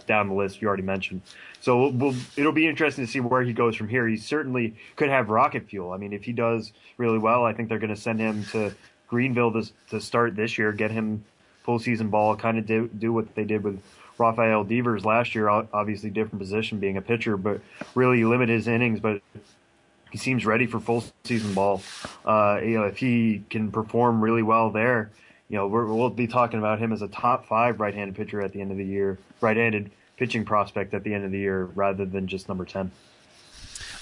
[0.07, 1.21] down the list you already mentioned.
[1.59, 4.07] So we'll, it'll be interesting to see where he goes from here.
[4.07, 5.91] He certainly could have rocket fuel.
[5.91, 8.73] I mean, if he does really well, I think they're going to send him to
[9.07, 11.23] Greenville to, to start this year, get him
[11.63, 13.81] full season ball, kind of do, do what they did with
[14.17, 17.59] Rafael Devers last year, obviously different position being a pitcher, but
[17.95, 18.99] really limit his innings.
[18.99, 19.21] But
[20.11, 21.81] he seems ready for full season ball.
[22.25, 25.11] Uh, you know, if he can perform really well there,
[25.51, 28.53] you know, we will be talking about him as a top five right-handed pitcher at
[28.53, 32.05] the end of the year, right-handed pitching prospect at the end of the year, rather
[32.05, 32.89] than just number ten.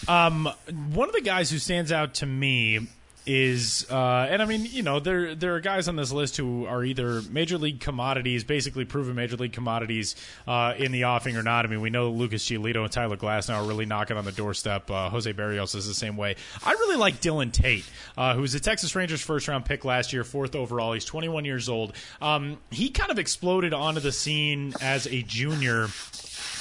[0.08, 0.48] Um,
[0.94, 2.88] one of the guys who stands out to me
[3.30, 6.66] is uh, and I mean you know there there are guys on this list who
[6.66, 10.16] are either major league commodities, basically proven major league commodities
[10.48, 11.64] uh, in the offing or not.
[11.64, 14.90] I mean we know Lucas Giolito and Tyler Glasnow are really knocking on the doorstep.
[14.90, 16.38] Uh, Jose Berrios is the same way.
[16.66, 17.86] I really like Dylan Tate,
[18.18, 20.94] uh, who was a Texas Rangers first round pick last year, fourth overall.
[20.94, 21.94] He's 21 years old.
[22.22, 25.88] Um, he kind of exploded onto the scene as a junior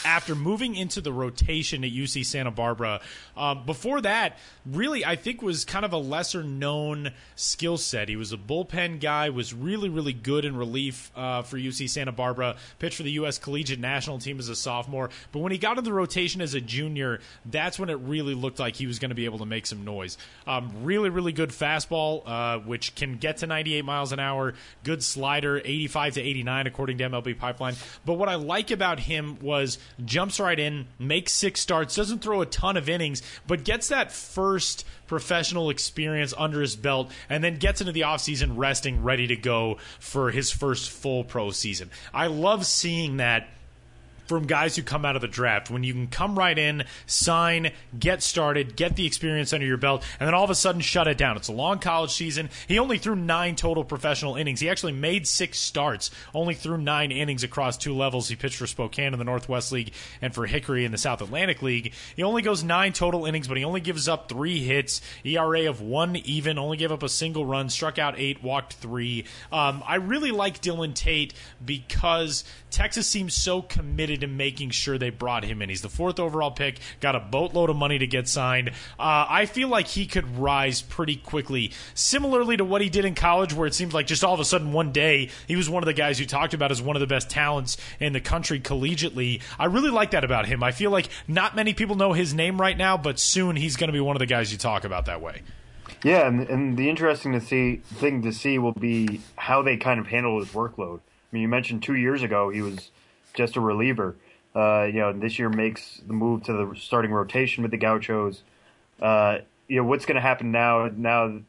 [0.08, 3.02] after moving into the rotation at UC Santa Barbara.
[3.36, 8.08] Um, before that, really, I think was kind of a lesser known skill set.
[8.08, 12.10] He was a bullpen guy, was really, really good in relief uh, for UC Santa
[12.10, 13.36] Barbara, pitched for the U.S.
[13.36, 15.10] Collegiate National Team as a sophomore.
[15.30, 18.58] But when he got in the rotation as a junior, that's when it really looked
[18.58, 20.16] like he was going to be able to make some noise.
[20.46, 24.54] Um, really, really good fastball, uh, which can get to 98 miles an hour.
[24.84, 27.74] Good slider, 85 to 89, according to MLB Pipeline.
[28.06, 32.40] But what I like about him was jumps right in, makes six starts, doesn't throw
[32.40, 37.56] a ton of innings, but gets that first professional experience under his belt and then
[37.56, 41.90] gets into the offseason resting, ready to go for his first full pro season.
[42.12, 43.48] I love seeing that
[44.28, 45.70] from guys who come out of the draft.
[45.70, 50.04] When you can come right in, sign, get started, get the experience under your belt,
[50.20, 51.36] and then all of a sudden shut it down.
[51.36, 52.50] It's a long college season.
[52.66, 54.60] He only threw nine total professional innings.
[54.60, 58.28] He actually made six starts, only threw nine innings across two levels.
[58.28, 61.62] He pitched for Spokane in the Northwest League and for Hickory in the South Atlantic
[61.62, 61.94] League.
[62.14, 65.80] He only goes nine total innings, but he only gives up three hits, ERA of
[65.80, 69.24] one even, only gave up a single run, struck out eight, walked three.
[69.50, 71.32] Um, I really like Dylan Tate
[71.64, 75.68] because Texas seems so committed to making sure they brought him in.
[75.68, 78.70] He's the fourth overall pick, got a boatload of money to get signed.
[78.98, 83.14] Uh, I feel like he could rise pretty quickly, similarly to what he did in
[83.14, 85.82] college, where it seems like just all of a sudden one day he was one
[85.82, 88.60] of the guys you talked about as one of the best talents in the country
[88.60, 89.42] collegiately.
[89.58, 90.62] I really like that about him.
[90.62, 93.88] I feel like not many people know his name right now, but soon he's going
[93.88, 95.42] to be one of the guys you talk about that way.
[96.04, 99.98] Yeah, and, and the interesting to see thing to see will be how they kind
[99.98, 100.98] of handle his workload.
[101.00, 102.90] I mean, you mentioned two years ago he was
[103.38, 104.16] just a reliever.
[104.54, 108.42] Uh, you know, this year makes the move to the starting rotation with the Gauchos.
[109.00, 110.90] Uh, you know, what's going to happen now?
[110.94, 111.40] Now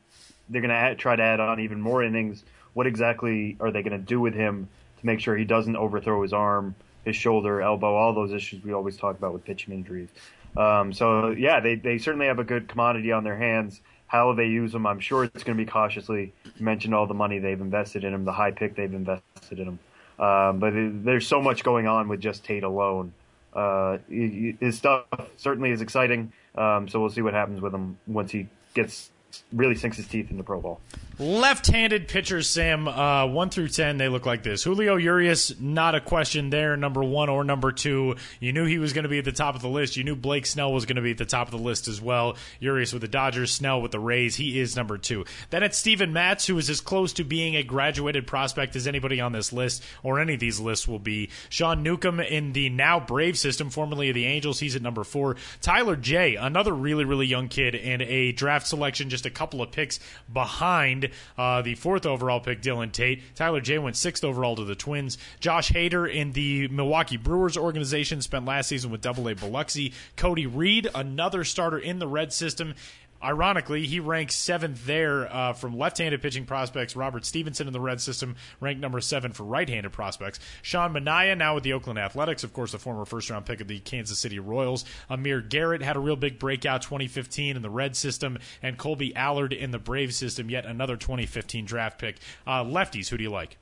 [0.49, 2.43] they're going to try to add on even more innings.
[2.73, 6.21] What exactly are they going to do with him to make sure he doesn't overthrow
[6.21, 10.09] his arm, his shoulder, elbow, all those issues we always talk about with pitching injuries?
[10.55, 13.81] Um, so yeah, they they certainly have a good commodity on their hands.
[14.07, 16.33] How they use them, I'm sure it's going to be cautiously.
[16.43, 19.67] You mentioned all the money they've invested in him, the high pick they've invested in
[19.67, 19.79] him.
[20.19, 23.13] Um, but it, there's so much going on with just Tate alone.
[23.53, 25.05] Uh, his stuff
[25.37, 26.31] certainly is exciting.
[26.55, 29.09] Um, so we'll see what happens with him once he gets
[29.53, 30.81] really sinks his teeth into pro ball.
[31.19, 34.63] Left-handed pitchers, Sam, uh, one through ten, they look like this.
[34.63, 38.15] Julio Urias, not a question there, number one or number two.
[38.39, 39.97] You knew he was going to be at the top of the list.
[39.97, 42.01] You knew Blake Snell was going to be at the top of the list as
[42.01, 42.37] well.
[42.61, 44.37] Urias with the Dodgers, Snell with the Rays.
[44.37, 45.25] He is number two.
[45.49, 49.19] Then it's Steven Matz, who is as close to being a graduated prospect as anybody
[49.19, 51.31] on this list or any of these lists will be.
[51.49, 55.35] Sean Newcomb in the now Brave system, formerly of the Angels, he's at number four.
[55.59, 59.73] Tyler Jay, another really really young kid and a draft selection just a couple of
[59.73, 59.99] picks
[60.31, 63.21] behind uh, the fourth overall pick, Dylan Tate.
[63.35, 65.17] Tyler Jay went sixth overall to the Twins.
[65.39, 69.93] Josh Hader in the Milwaukee Brewers organization spent last season with Double A Biloxi.
[70.15, 72.73] Cody Reed, another starter in the Red system.
[73.21, 76.95] Ironically, he ranks seventh there uh, from left-handed pitching prospects.
[76.95, 80.39] Robert Stevenson in the red system ranked number seven for right-handed prospects.
[80.61, 83.79] Sean Manaea now with the Oakland Athletics, of course, a former first-round pick of the
[83.79, 84.85] Kansas City Royals.
[85.09, 89.51] Amir Garrett had a real big breakout 2015 in the red system, and Kolby Allard
[89.51, 92.17] in the Brave system, yet another 2015 draft pick.
[92.47, 93.57] Uh, lefties, who do you like?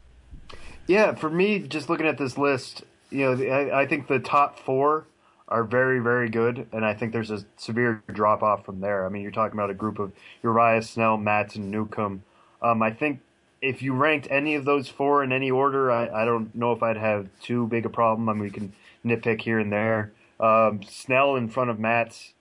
[0.85, 4.59] Yeah, for me, just looking at this list, you know, I, I think the top
[4.59, 5.05] four
[5.47, 9.05] are very, very good, and I think there's a severe drop off from there.
[9.05, 10.11] I mean, you're talking about a group of
[10.43, 12.23] Urias, Snell, Matz, and Newcomb.
[12.61, 13.21] Um, I think
[13.61, 16.83] if you ranked any of those four in any order, I, I don't know if
[16.83, 18.27] I'd have too big a problem.
[18.27, 18.73] I mean, we can
[19.05, 20.11] nitpick here and there.
[20.39, 22.33] Um, Snell in front of Matz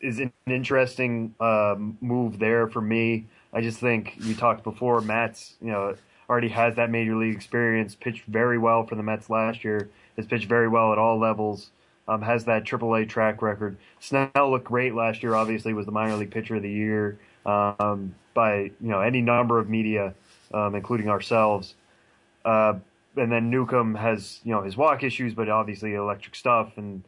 [0.00, 3.26] is an interesting uh, move there for me.
[3.52, 5.94] I just think you talked before, Matz, you know,
[6.28, 10.26] already has that major league experience, pitched very well for the Mets last year, has
[10.26, 11.70] pitched very well at all levels
[12.08, 13.76] um, has that AAA track record.
[14.00, 15.34] Snell looked great last year.
[15.34, 19.58] Obviously, was the minor league pitcher of the year um, by you know any number
[19.58, 20.14] of media,
[20.52, 21.74] um, including ourselves.
[22.44, 22.74] Uh,
[23.16, 27.02] and then Newcomb has you know his walk issues, but obviously electric stuff and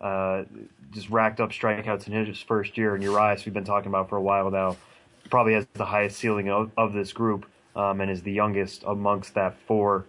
[0.00, 0.44] uh,
[0.90, 2.94] just racked up strikeouts in his first year.
[2.94, 4.76] And Urias, we've been talking about for a while now,
[5.30, 9.34] probably has the highest ceiling of, of this group um, and is the youngest amongst
[9.34, 10.04] that four.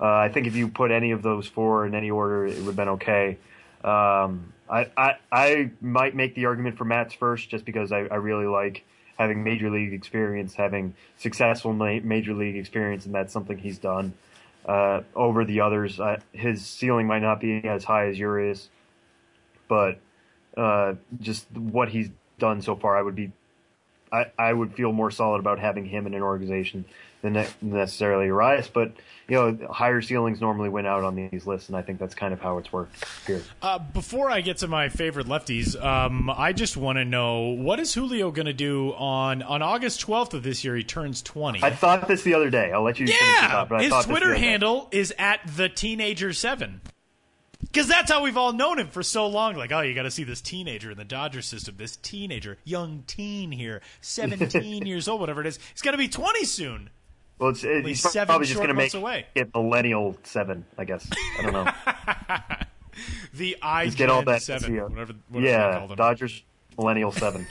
[0.00, 2.66] Uh, I think if you put any of those four in any order, it would
[2.66, 3.38] have been okay.
[3.84, 8.16] Um, I, I I might make the argument for Matz first, just because I, I
[8.16, 8.84] really like
[9.18, 14.14] having major league experience, having successful ma- major league experience, and that's something he's done
[14.66, 15.98] uh, over the others.
[15.98, 18.68] Uh, his ceiling might not be as high as Urias,
[19.68, 19.98] but
[20.56, 23.32] uh, just what he's done so far, I would be,
[24.12, 26.84] I, I would feel more solid about having him in an organization
[27.22, 28.68] than necessarily Urias.
[28.68, 28.92] But
[29.28, 32.32] you know, higher ceilings normally win out on these lists, and I think that's kind
[32.32, 33.42] of how it's worked here.
[33.60, 37.78] Uh, before I get to my favorite lefties, um, I just want to know what
[37.78, 40.76] is Julio going to do on on August 12th of this year?
[40.76, 41.62] He turns 20.
[41.62, 42.72] I thought this the other day.
[42.72, 43.06] I'll let you.
[43.06, 46.80] Yeah, thought, his Twitter handle is at the teenager seven.
[47.60, 49.56] Because that's how we've all known him for so long.
[49.56, 53.02] Like, oh, you got to see this teenager in the Dodger system, this teenager, young
[53.06, 55.58] teen here, 17 years old, whatever it is.
[55.72, 56.90] He's going to be 20 soon.
[57.38, 59.26] Well, it's, it's he's seven probably just going to make away.
[59.34, 61.08] it millennial seven, I guess.
[61.38, 61.70] I don't know.
[63.34, 66.42] the I get all that seven, whatever, whatever yeah, Dodgers
[66.76, 67.46] millennial seven.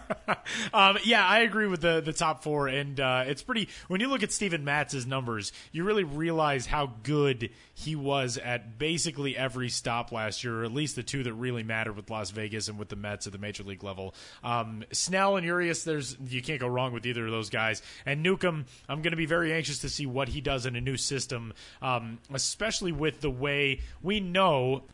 [0.74, 3.68] um, yeah, I agree with the the top four, and uh, it's pretty.
[3.88, 8.78] When you look at Steven Matz's numbers, you really realize how good he was at
[8.78, 12.30] basically every stop last year, or at least the two that really mattered with Las
[12.30, 14.14] Vegas and with the Mets at the major league level.
[14.42, 17.82] Um, Snell and Urias, there's you can't go wrong with either of those guys.
[18.06, 20.80] And Newcomb, I'm going to be very anxious to see what he does in a
[20.80, 24.84] new system, um, especially with the way we know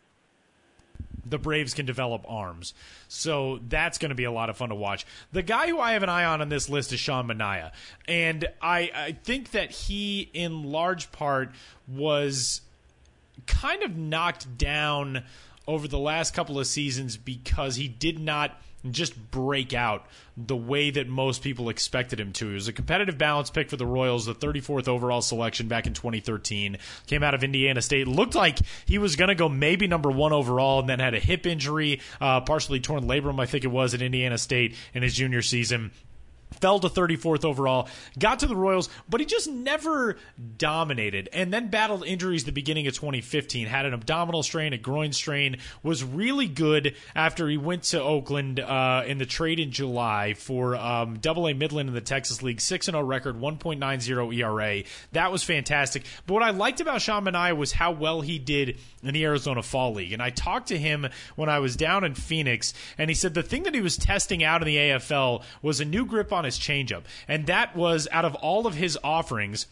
[1.29, 2.73] the Braves can develop arms.
[3.07, 5.05] So that's going to be a lot of fun to watch.
[5.31, 7.71] The guy who I have an eye on on this list is Sean Manaea,
[8.07, 11.51] And I, I think that he, in large part,
[11.87, 12.61] was
[13.45, 15.23] kind of knocked down
[15.67, 18.59] over the last couple of seasons because he did not
[18.91, 20.05] just break out
[20.37, 22.47] the way that most people expected him to.
[22.47, 25.93] He was a competitive balance pick for the Royals, the 34th overall selection back in
[25.93, 26.77] 2013.
[27.07, 28.07] Came out of Indiana State.
[28.07, 31.19] Looked like he was going to go maybe number one overall, and then had a
[31.19, 35.15] hip injury, uh, partially torn labrum, I think it was, at Indiana State in his
[35.15, 35.91] junior season
[36.51, 40.17] fell to 34th overall, got to the Royals, but he just never
[40.57, 41.29] dominated.
[41.31, 43.67] And then battled injuries the beginning of 2015.
[43.67, 45.57] Had an abdominal strain, a groin strain.
[45.83, 50.75] Was really good after he went to Oakland uh, in the trade in July for
[50.75, 52.61] um, Double A Midland in the Texas League.
[52.61, 54.83] 6 0 record, 1.90 ERA.
[55.11, 56.03] That was fantastic.
[56.25, 59.63] But what I liked about Sean Manaea was how well he did in the Arizona
[59.63, 60.11] Fall League.
[60.11, 63.43] And I talked to him when I was down in Phoenix, and he said the
[63.43, 66.59] thing that he was testing out in the AFL was a new grip on his
[66.59, 67.03] changeup.
[67.27, 69.67] And that was out of all of his offerings,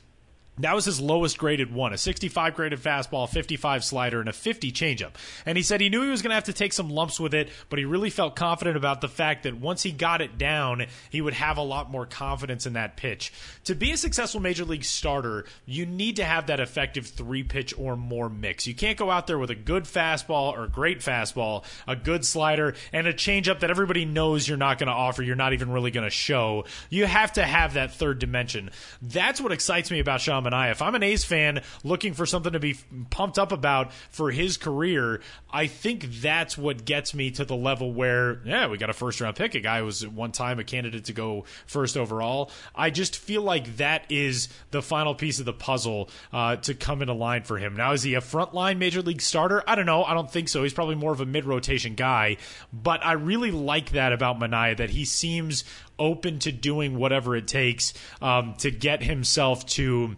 [0.60, 4.72] that was his lowest graded one, a 65 graded fastball, 55 slider, and a 50
[4.72, 5.12] changeup.
[5.46, 7.34] And he said he knew he was going to have to take some lumps with
[7.34, 10.88] it, but he really felt confident about the fact that once he got it down,
[11.10, 13.32] he would have a lot more confidence in that pitch.
[13.66, 17.74] To be a successful major league starter, you need to have that effective three pitch
[17.78, 18.66] or more mix.
[18.66, 22.74] You can't go out there with a good fastball or great fastball, a good slider,
[22.92, 25.92] and a changeup that everybody knows you're not going to offer, you're not even really
[25.92, 26.66] going to show.
[26.90, 28.72] You have to have that third dimension.
[29.02, 30.72] That's what excites me about Sean Manaea.
[30.72, 32.76] If I'm an A's fan looking for something to be
[33.10, 37.92] pumped up about for his career, I think that's what gets me to the level
[37.92, 40.64] where, yeah, we got a first round pick, a guy was at one time a
[40.64, 42.52] candidate to go first overall.
[42.76, 47.02] I just feel like that is the final piece of the puzzle uh, to come
[47.02, 47.76] into line for him.
[47.76, 49.64] Now, is he a frontline major league starter?
[49.68, 50.04] I don't know.
[50.04, 50.64] I don't think so.
[50.64, 52.38] He's probably more of a mid rotation guy,
[52.72, 55.64] but I really like that about Manaea that he seems
[56.00, 60.16] open to doing whatever it takes um, to get himself to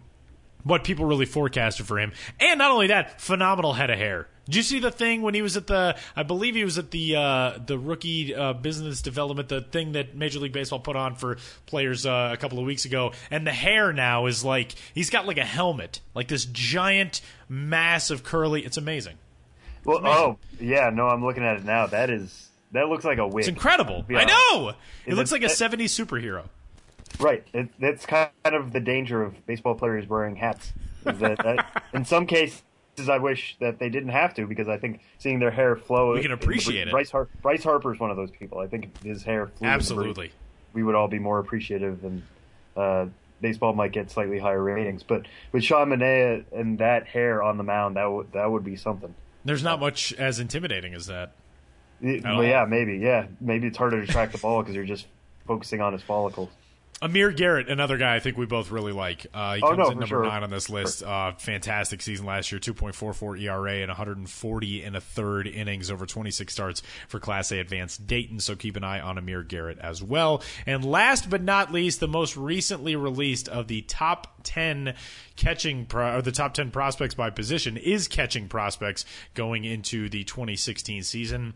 [0.64, 2.12] what people really forecasted for him.
[2.38, 4.28] And not only that, phenomenal head of hair.
[4.46, 5.96] Did you see the thing when he was at the?
[6.16, 10.16] I believe he was at the uh, the rookie uh, business development, the thing that
[10.16, 13.12] Major League Baseball put on for players uh, a couple of weeks ago.
[13.30, 18.10] And the hair now is like he's got like a helmet, like this giant mass
[18.10, 18.64] of curly.
[18.64, 19.18] It's amazing.
[19.84, 20.18] Well, amazing.
[20.18, 21.86] oh yeah, no, I'm looking at it now.
[21.86, 23.42] That is that looks like a wig.
[23.42, 24.04] It's incredible.
[24.10, 24.72] I know.
[25.06, 26.48] It looks like a '70s superhero.
[27.18, 27.46] Right.
[27.52, 30.72] It, it's kind of the danger of baseball players wearing hats.
[31.06, 32.62] Is that, that in some cases,
[33.08, 36.14] I wish that they didn't have to because I think seeing their hair flow.
[36.14, 36.90] We can appreciate it.
[36.90, 38.58] Bryce, Har- Bryce Harper's one of those people.
[38.58, 39.66] I think his hair flew.
[39.66, 40.32] Absolutely.
[40.72, 42.22] We would all be more appreciative, and
[42.76, 43.06] uh,
[43.40, 45.02] baseball might get slightly higher ratings.
[45.02, 48.76] But with Sean Manaea and that hair on the mound, that would that would be
[48.76, 49.14] something.
[49.44, 51.32] There's not much as intimidating as that.
[52.02, 52.98] It, well, yeah, maybe.
[52.98, 55.06] Yeah, maybe it's harder to track the ball because you're just
[55.46, 56.50] focusing on his follicles.
[57.02, 59.26] Amir Garrett, another guy I think we both really like.
[59.32, 60.22] Uh, he Oh, comes no, in number sure.
[60.24, 61.02] nine on this list.
[61.02, 66.52] Uh, fantastic season last year, 2.44 ERA and 140 and a third innings over 26
[66.52, 68.38] starts for Class A Advanced Dayton.
[68.38, 70.42] So keep an eye on Amir Garrett as well.
[70.66, 74.94] And last but not least, the most recently released of the top 10
[75.36, 80.22] catching pro- or the top 10 prospects by position is catching prospects going into the
[80.24, 81.54] 2016 season.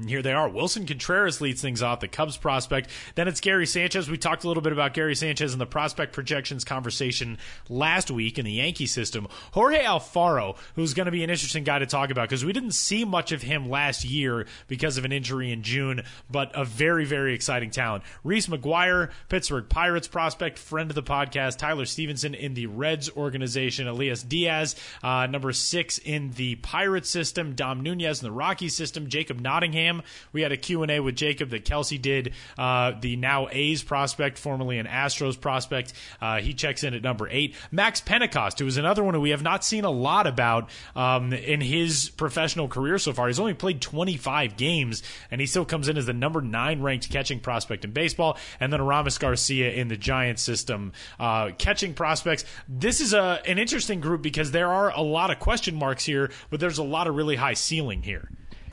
[0.00, 0.48] And here they are.
[0.48, 2.88] Willson Contreras leads things off, the Cubs prospect.
[3.16, 4.08] Then it's Gary Sanchez.
[4.08, 7.36] We talked a little bit about Gary Sanchez in the prospect projections conversation
[7.68, 9.28] last week in the Yankee system.
[9.52, 12.72] Jorge Alfaro, who's going to be an interesting guy to talk about because we didn't
[12.72, 17.04] see much of him last year because of an injury in June, but a very,
[17.04, 18.02] very exciting talent.
[18.24, 21.58] Reese McGuire, Pittsburgh Pirates prospect, friend of the podcast.
[21.58, 23.86] Tyler Stephenson in the Reds organization.
[23.86, 27.54] Elias Diaz, uh, number six in the Pirates system.
[27.54, 29.06] Dom Nunez in the Rockies system.
[29.06, 29.89] Jacob Nottingham.
[30.32, 32.32] We had a Q&A with Jacob that Kelsie did.
[32.56, 35.92] Uh, the now A's prospect, formerly an Astros prospect.
[36.20, 37.54] Uh, he checks in at number eight.
[37.70, 41.32] Max Pentecost, who is another one who we have not seen a lot about um,
[41.32, 43.26] in his professional career so far.
[43.26, 47.10] He's only played 25 games, and he still comes in as the number nine ranked
[47.10, 48.38] catching prospect in baseball.
[48.58, 52.44] And then Aramis Garcia in the Giants system, uh, catching prospects.
[52.68, 56.30] This is a an interesting group because there are a lot of question marks here,
[56.50, 58.28] but there's a lot of really high ceiling here.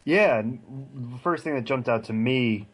[0.08, 2.66] Yeah, the first thing that jumped out to me,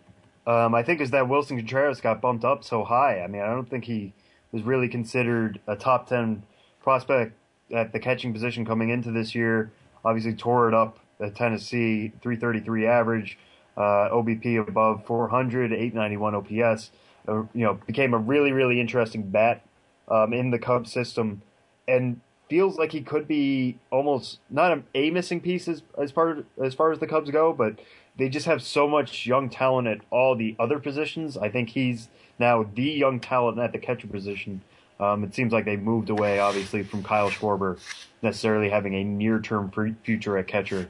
[0.46, 3.24] um, I think, is that Willson Contreras got bumped up so high.
[3.24, 4.14] I mean, I don't think he
[4.52, 6.44] was really considered a top 10
[6.84, 7.34] prospect
[7.74, 9.72] at the catching position coming into this year.
[10.06, 13.40] Obviously, tore it up at Tennessee, 333 average,
[13.78, 16.92] uh, OBP above 400, 891 OPS.
[17.28, 19.66] Uh, you know, became a really, really interesting bat
[20.08, 21.42] um, in the Cubs system.
[21.88, 26.44] And feels like he could be almost not a, a missing piece as as far
[26.62, 27.80] as far as the Cubs go, but
[28.18, 31.38] they just have so much young talent at all the other positions.
[31.38, 34.62] I think he's now the young talent at the catcher position.
[35.00, 37.80] Um, it seems like they moved away, obviously, from Kyle Schwarber
[38.22, 39.72] necessarily having a near term
[40.04, 40.90] future at catcher.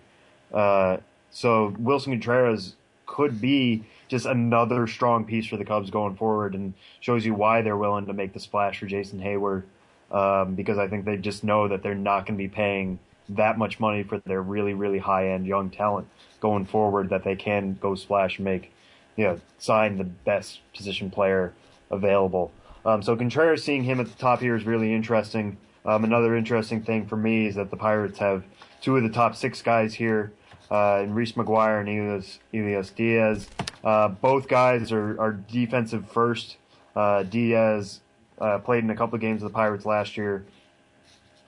[0.54, 0.98] Uh,
[1.32, 2.76] so Willson Contreras
[3.06, 7.62] could be just another strong piece for the Cubs going forward, and shows you why
[7.62, 9.64] they're willing to make the splash for Jason Heyward
[10.12, 13.00] um, because I think they just know that they're not going to be paying
[13.30, 16.08] that much money for their really, really high end young talent
[16.40, 17.10] going forward.
[17.10, 18.72] That they can go splash and make,
[19.16, 21.54] you know, sign the best position player
[21.90, 22.52] available.
[22.86, 25.58] Um, so Contreras seeing him at the top here is really interesting.
[25.86, 28.44] Um, another interesting thing for me is that the Pirates have
[28.82, 30.34] two of the top six guys here,
[30.70, 33.48] uh, Reese McGuire and Elias, Elias Diaz.
[33.84, 36.58] Uh, both guys are, are defensive first.
[36.96, 38.02] Uh, Diaz
[38.40, 40.46] uh, played in a couple of games of the Pirates last year.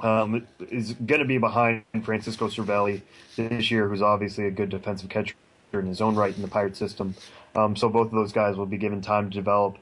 [0.01, 3.01] Um, is going to be behind Francisco Cervelli
[3.37, 5.35] this year, who's obviously a good defensive catcher
[5.73, 7.15] in his own right in the Pirate system.
[7.55, 9.77] Um, so both of those guys will be given time to develop.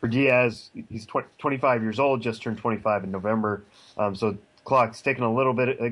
[0.00, 3.64] For Diaz, he's tw- 25 years old, just turned 25 in November.
[3.98, 5.90] Um, so clock's taking a little bit uh,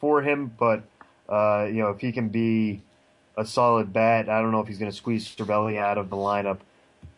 [0.00, 0.82] for him, but
[1.28, 2.80] uh, you know if he can be
[3.36, 6.16] a solid bat, I don't know if he's going to squeeze Cervelli out of the
[6.16, 6.58] lineup,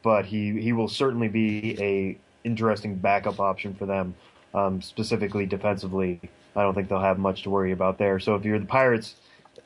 [0.03, 4.15] but he he will certainly be a interesting backup option for them,
[4.55, 6.21] um, specifically defensively.
[6.57, 8.19] I don't think they'll have much to worry about there.
[8.19, 9.15] So if you're the Pirates,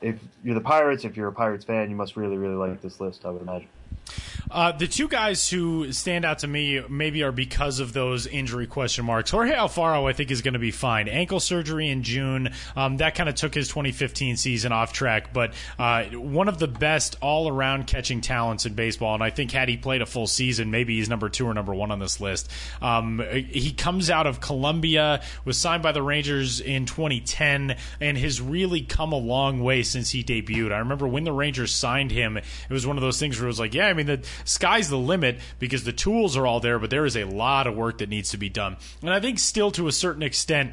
[0.01, 3.01] if you're the Pirates, if you're a Pirates fan, you must really, really like this
[3.01, 3.25] list.
[3.25, 3.69] I would imagine.
[4.51, 8.67] Uh, the two guys who stand out to me maybe are because of those injury
[8.67, 9.31] question marks.
[9.31, 11.09] Jorge Alfaro, I think, is going to be fine.
[11.09, 15.55] Ankle surgery in June, um, that kind of took his 2015 season off track, but
[15.79, 19.15] uh, one of the best all around catching talents in baseball.
[19.15, 21.75] And I think, had he played a full season, maybe he's number two or number
[21.75, 22.51] one on this list.
[22.83, 28.41] Um, he comes out of Colombia, was signed by the Rangers in 2010, and has
[28.41, 30.73] really come a long way since he debuted.
[30.73, 33.49] I remember when the Rangers signed him, it was one of those things where it
[33.49, 36.79] was like, yeah, I mean, the sky's the limit because the tools are all there,
[36.79, 38.77] but there is a lot of work that needs to be done.
[39.01, 40.73] And I think still to a certain extent,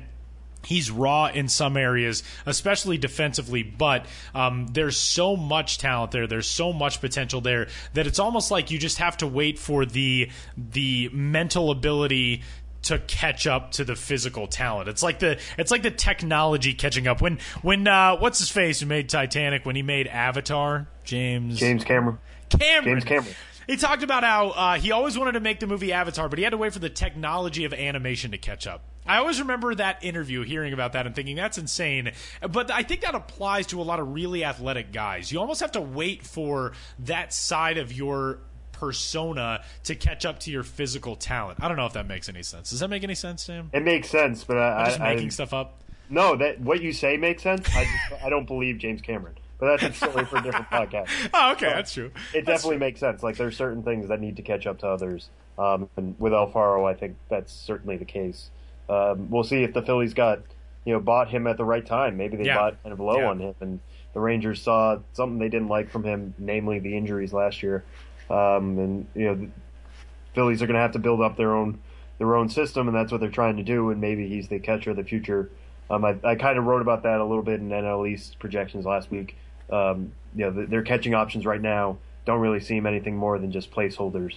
[0.64, 4.06] He's raw in some areas, especially defensively, but
[4.36, 6.28] um, there's so much talent there.
[6.28, 9.86] There's so much potential there that it's almost like you just have to wait for
[9.86, 12.44] the the mental ability
[12.84, 14.88] to catch up to the physical talent.
[14.88, 17.22] It's like the it's like the technology catching up.
[17.22, 21.84] When when uh, what's his face who made Titanic when he made Avatar, James James
[21.84, 22.20] Cameron.
[22.60, 22.96] Cameron.
[22.96, 23.36] James Cameron.
[23.68, 26.44] He talked about how uh, he always wanted to make the movie Avatar, but he
[26.44, 28.84] had to wait for the technology of animation to catch up.
[29.06, 32.12] I always remember that interview, hearing about that, and thinking that's insane.
[32.42, 35.32] But I think that applies to a lot of really athletic guys.
[35.32, 38.40] You almost have to wait for that side of your
[38.74, 41.60] persona to catch up to your physical talent.
[41.62, 42.72] I don't know if that makes any sense.
[42.72, 43.70] Does that make any sense, Sam?
[43.74, 45.82] It makes sense, but I, I'm just I, making I, stuff up.
[46.10, 47.68] No, that what you say makes sense.
[47.74, 51.08] I just, I don't believe James Cameron but that's a story for a different podcast.
[51.34, 52.08] Oh, okay, that's true.
[52.34, 53.24] It That's definitely makes sense.
[53.24, 56.90] Like there's certain things that need to catch up to others, um, and with Alfaro,
[56.90, 58.50] I think that's certainly the case.
[58.90, 60.40] Um, we'll see if the Phillies got
[60.84, 62.18] you know bought him at the right time.
[62.18, 62.58] Maybe they Yeah.
[62.58, 63.30] bought kind of low Yeah.
[63.30, 63.80] on him, and
[64.14, 67.86] the Rangers saw something they didn't like from him, namely the injuries last year.
[68.30, 69.50] Um, and you know, the
[70.34, 71.80] Phillies are going to have to build up their own
[72.18, 73.90] their own system, and that's what they're trying to do.
[73.90, 75.50] And maybe he's the catcher of the future.
[75.90, 78.86] Um, I, I kind of wrote about that a little bit in NL East projections
[78.86, 79.36] last week.
[79.72, 83.52] Um, you know, th- their catching options right now don't really seem anything more than
[83.52, 84.36] just placeholders.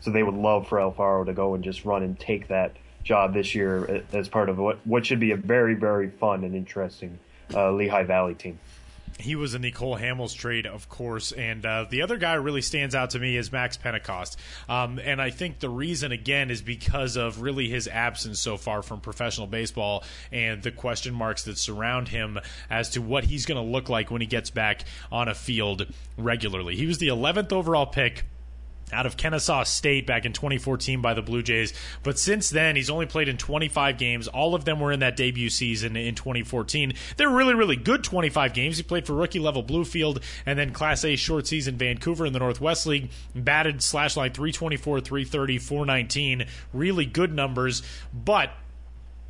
[0.00, 3.34] So they would love for Alfaro to go and just run and take that job
[3.34, 7.18] this year as part of what what should be a very very fun and interesting
[7.54, 8.58] uh, Lehigh Valley team.
[9.18, 12.62] He was in the Cole Hamels trade, of course, and uh, the other guy really
[12.62, 14.38] stands out to me is Max Pentecost.
[14.68, 18.82] Um, and I think the reason, again, is because of really his absence so far
[18.82, 22.38] from professional baseball and the question marks that surround him
[22.70, 25.86] as to what he's going to look like when he gets back on a field
[26.16, 26.76] regularly.
[26.76, 28.24] He was the 11th overall pick
[28.92, 31.72] out of Kennesaw State back in 2014 by the Blue Jays.
[32.02, 34.28] But since then, he's only played in 25 games.
[34.28, 36.94] All of them were in that debut season in 2014.
[37.16, 38.76] They're really, really good 25 games.
[38.76, 42.38] He played for rookie level Bluefield and then Class A short season Vancouver in the
[42.38, 43.10] Northwest League.
[43.34, 46.46] Batted slash line 324, 330, 419.
[46.72, 47.82] Really good numbers.
[48.12, 48.50] But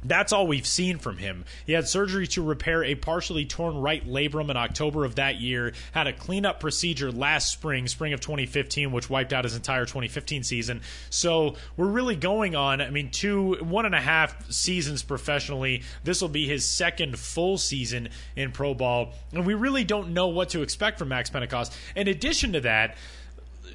[0.05, 1.45] that's all we've seen from him.
[1.67, 5.73] He had surgery to repair a partially torn right labrum in October of that year,
[5.93, 10.43] had a cleanup procedure last spring, spring of 2015, which wiped out his entire 2015
[10.43, 10.81] season.
[11.11, 15.83] So we're really going on, I mean, two, one and a half seasons professionally.
[16.05, 19.13] This will be his second full season in pro ball.
[19.33, 21.75] And we really don't know what to expect from Max Pentecost.
[21.95, 22.97] In addition to that,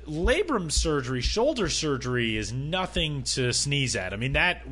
[0.08, 4.14] labrum surgery, shoulder surgery is nothing to sneeze at.
[4.14, 4.64] I mean that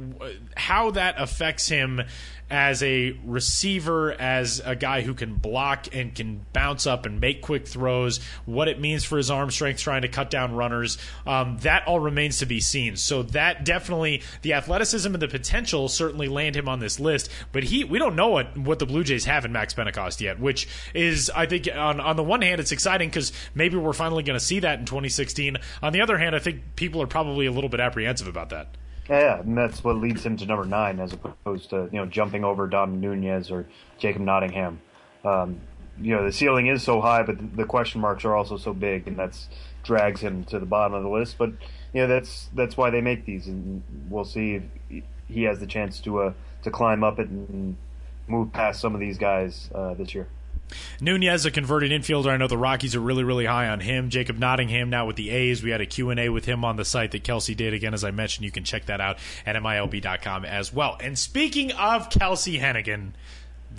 [0.55, 2.01] how that affects him
[2.49, 7.41] as a receiver, as a guy who can block and can bounce up and make
[7.41, 11.57] quick throws, what it means for his arm strength trying to cut down runners, um,
[11.61, 12.95] that all remains to be seen.
[12.95, 17.63] So that definitely the athleticism and the potential certainly land him on this list, but
[17.63, 20.67] he we don't know what what the Blue Jays have in Max Pentecost yet, which
[20.93, 24.39] is I think on on the one hand it's exciting because maybe we're finally going
[24.39, 25.57] to see that in 2016.
[25.81, 28.67] On the other hand, I think people are probably a little bit apprehensive about that.
[29.09, 32.43] Yeah, and that's what leads him to number nine, as opposed to you know jumping
[32.43, 34.81] over Dom Nunez or Jacob Nottingham.
[35.23, 35.61] Um,
[35.99, 39.07] you know the ceiling is so high, but the question marks are also so big,
[39.07, 39.47] and that's
[39.83, 41.37] drags him to the bottom of the list.
[41.37, 41.51] But
[41.93, 45.67] you know that's that's why they make these, and we'll see if he has the
[45.67, 46.33] chance to uh,
[46.63, 47.77] to climb up it and
[48.27, 50.27] move past some of these guys uh, this year.
[50.99, 52.29] Nunez, a converted infielder.
[52.29, 54.09] I know the Rockies are really, really high on him.
[54.09, 55.63] Jacob Nottingham now with the A's.
[55.63, 57.73] We had a Q&A with him on the site that Kelsie did.
[57.73, 60.97] Again, as I mentioned, you can check that out at MILB.com as well.
[61.01, 63.11] And speaking of Kelsie Heneghan,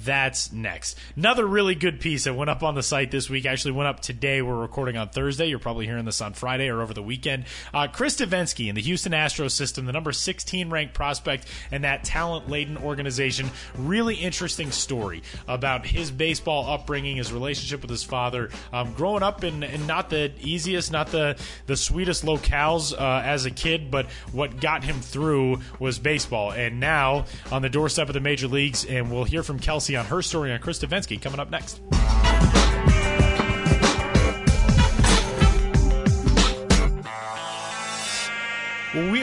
[0.04, 0.98] that's next.
[1.16, 3.46] Another really good piece that went up on the site this week.
[3.46, 4.42] Actually, went up today.
[4.42, 5.46] We're recording on Thursday.
[5.46, 7.44] You're probably hearing this on Friday or over the weekend.
[7.72, 12.04] Uh, Chris Devenski in the Houston Astros system, the number 16 ranked prospect in that
[12.04, 13.48] talent laden organization.
[13.76, 19.44] Really interesting story about his baseball upbringing, his relationship with his father, um, growing up
[19.44, 21.36] in, in not the easiest, not the
[21.66, 26.52] the sweetest locales uh, as a kid, but what got him through was baseball.
[26.52, 30.06] And now on the doorstep of the major leagues, and we'll hear from Kelsie on
[30.06, 31.80] her story on Chris Devenski coming up next.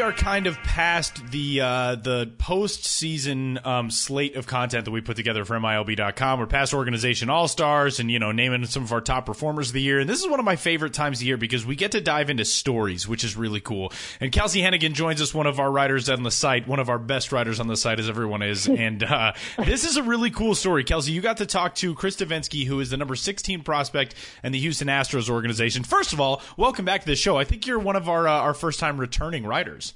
[0.03, 5.15] Are kind of past the uh, the postseason um, slate of content that we put
[5.15, 6.41] together for MILB.com.
[6.41, 9.75] We're past Organization All Stars and you know naming some of our top performers of
[9.75, 10.01] the year.
[10.01, 12.29] And this is one of my favorite times of year because we get to dive
[12.29, 13.93] into stories, which is really cool.
[14.19, 16.99] And Kelsie Heneghan joins us, one of our writers on the site, one of our
[16.99, 18.67] best writers on the site, as everyone is.
[18.67, 21.11] and uh, this is a really cool story, Kelsie.
[21.11, 24.59] You got to talk to Chris Devenski, who is the number 16 prospect in the
[24.59, 25.85] Houston Astros organization.
[25.85, 27.37] First of all, welcome back to the show.
[27.37, 29.92] I think you're one of our uh, our first time returning writers.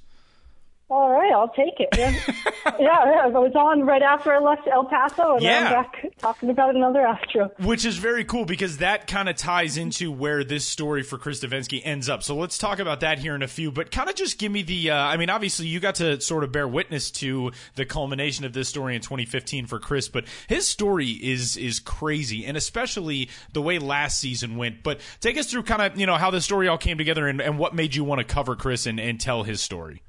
[0.89, 1.89] All right, I'll take it.
[2.77, 2.79] Yeah.
[2.79, 5.65] yeah, I was on right after I left El Paso, and Yeah.
[5.65, 7.49] I'm back talking about another Astro.
[7.59, 11.39] Which is very cool because that kind of ties into where this story for Chris
[11.43, 12.23] Devenski ends up.
[12.23, 13.71] So let's talk about that here in a few.
[13.71, 14.91] But kind of just give me the.
[14.91, 18.53] Uh, I mean, obviously you got to sort of bear witness to the culmination of
[18.53, 23.61] this story in 2015 for Chris, but his story is is crazy, and especially the
[23.61, 24.83] way last season went.
[24.83, 27.41] But take us through kind of you know how the story all came together and,
[27.41, 30.01] and what made you want to cover Chris and, and tell his story.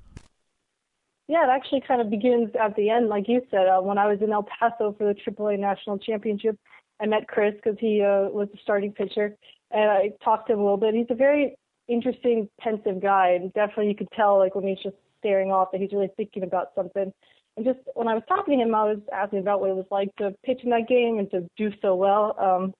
[1.28, 3.68] Yeah, it actually kind of begins at the end, like you said.
[3.68, 6.58] Uh, when I was in El Paso for the AAA National Championship,
[7.00, 9.36] I met Chris because he uh, was the starting pitcher,
[9.70, 10.94] and I talked to him a little bit.
[10.94, 11.56] He's a very
[11.86, 15.80] interesting, pensive guy, and definitely you could tell, like when he's just staring off, that
[15.82, 17.12] he's really thinking about something.
[17.56, 19.86] And just when I was talking to him, I was asking about what it was
[19.90, 22.36] like to pitch in that game and to do so well.
[22.38, 22.72] Um,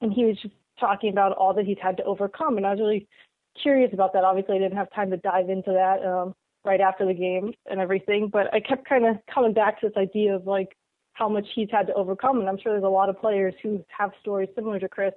[0.00, 2.56] and he was just talking about all that he's had to overcome.
[2.56, 3.06] And I was really
[3.60, 4.24] curious about that.
[4.24, 6.34] Obviously, I didn't have time to dive into that um,
[6.64, 9.96] right after the game and everything, but I kept kind of coming back to this
[9.96, 10.76] idea of like
[11.14, 12.40] how much he's had to overcome.
[12.40, 15.12] And I'm sure there's a lot of players who have stories similar to Chris.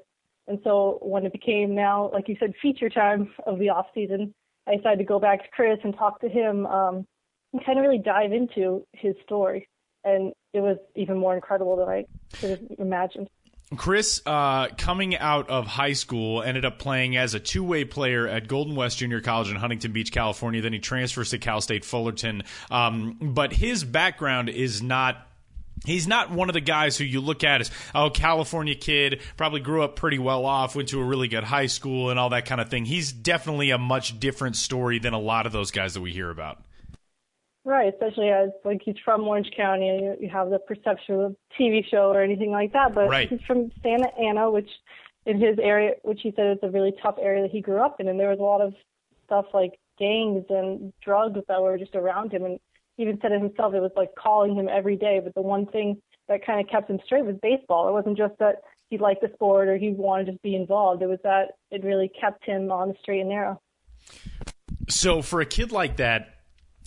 [0.48, 4.34] And so when it became now, like you said, feature time of the off season,
[4.68, 7.08] I decided to go back to Chris and talk to him um,
[7.54, 9.68] and kind of really dive into his story.
[10.04, 12.06] And it was even more incredible than I
[12.40, 13.30] could have imagined.
[13.76, 18.28] Chris, uh, coming out of high school, ended up playing as a two way player
[18.28, 20.62] at Golden West Junior College in Huntington Beach, California.
[20.62, 22.44] Then he transfers to Cal State Fullerton.
[22.70, 25.28] Um, but his background is not
[25.84, 29.60] He's not one of the guys who you look at as, oh, California kid, probably
[29.60, 32.46] grew up pretty well off, went to a really good high school and all that
[32.46, 32.86] kind of thing.
[32.86, 36.30] He's definitely a much different story than a lot of those guys that we hear
[36.30, 36.65] about.
[37.66, 41.32] Right, especially as like he's from Orange County, and you, you have the perception of
[41.32, 42.94] a TV show or anything like that.
[42.94, 43.28] But right.
[43.28, 44.70] he's from Santa Ana, which
[45.26, 48.00] in his area, which he said is a really tough area that he grew up
[48.00, 48.76] in, and there was a lot of
[49.26, 52.46] stuff like gangs and drugs that were just around him.
[52.46, 52.60] And
[52.98, 55.20] he even said it himself, it was like calling him every day.
[55.24, 57.90] But the one thing that kind of kept him straight was baseball.
[57.90, 58.58] It wasn't just that
[58.90, 61.02] he liked the sport or he wanted to just be involved.
[61.02, 63.60] It was that it really kept him on the straight and narrow.
[64.88, 66.35] So for a kid like that,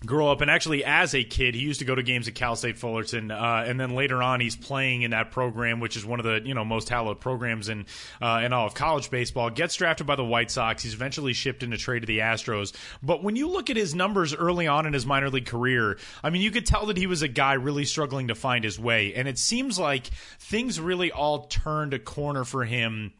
[0.06, 2.54] grow up and actually as a kid he used to go to games at cal
[2.54, 6.20] state fullerton uh, and then later on he's playing in that program which is one
[6.20, 7.84] of the you know most hallowed programs in
[8.22, 9.50] uh, in all of college baseball.
[9.50, 10.82] Gets drafted by the white sox.
[10.82, 12.74] He's eventually shipped into trade to the astros.
[13.02, 16.30] But when you look at his numbers early on in his minor league career i
[16.30, 19.14] mean you could tell that he was a guy really struggling to find his way.
[19.14, 20.06] And it seems like
[20.38, 23.12] things really all turned a corner for him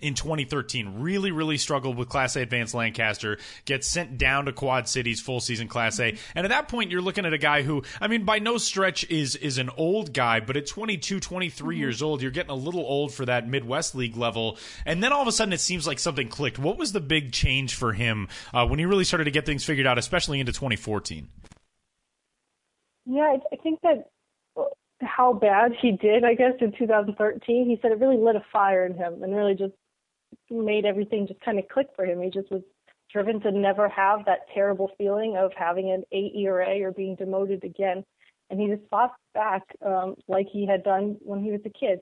[0.00, 4.88] in 2013 really really struggled with class a advanced lancaster gets sent down to quad
[4.88, 7.82] cities full season class a and at that point you're looking at a guy who
[8.00, 11.80] i mean by no stretch is is an old guy but at 22 23 mm-hmm.
[11.80, 15.22] years old you're getting a little old for that midwest league level and then all
[15.22, 18.28] of a sudden it seems like something clicked what was the big change for him
[18.54, 21.28] uh, when he really started to get things figured out especially into 2014
[23.06, 24.10] yeah i think that
[25.00, 27.68] how bad he did, I guess, in 2013.
[27.68, 29.74] He said it really lit a fire in him and really just
[30.50, 32.22] made everything just kind of click for him.
[32.22, 32.62] He just was
[33.12, 37.64] driven to never have that terrible feeling of having an eight ERA or being demoted
[37.64, 38.04] again.
[38.50, 42.00] And he just fought back um, like he had done when he was a kid.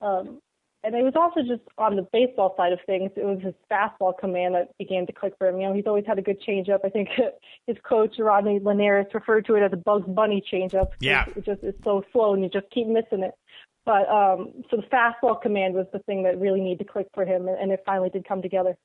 [0.00, 0.40] Um,
[0.84, 4.18] and it was also just on the baseball side of things, it was his fastball
[4.18, 5.60] command that began to click for him.
[5.60, 6.80] You know, he's always had a good changeup.
[6.84, 7.08] I think
[7.68, 10.88] his coach Rodney Linares referred to it as a Bugs Bunny changeup.
[10.98, 13.32] Yeah, it just is so slow and you just keep missing it.
[13.84, 17.24] But um, so the fastball command was the thing that really needed to click for
[17.24, 18.76] him, and it finally did come together.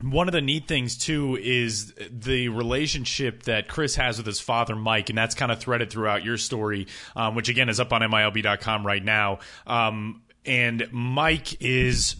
[0.00, 4.76] One of the neat things too is the relationship that Chris has with his father,
[4.76, 8.02] Mike, and that's kind of threaded throughout your story, um, which again is up on
[8.02, 9.38] MILB.com right now.
[9.66, 12.16] Um, and Mike is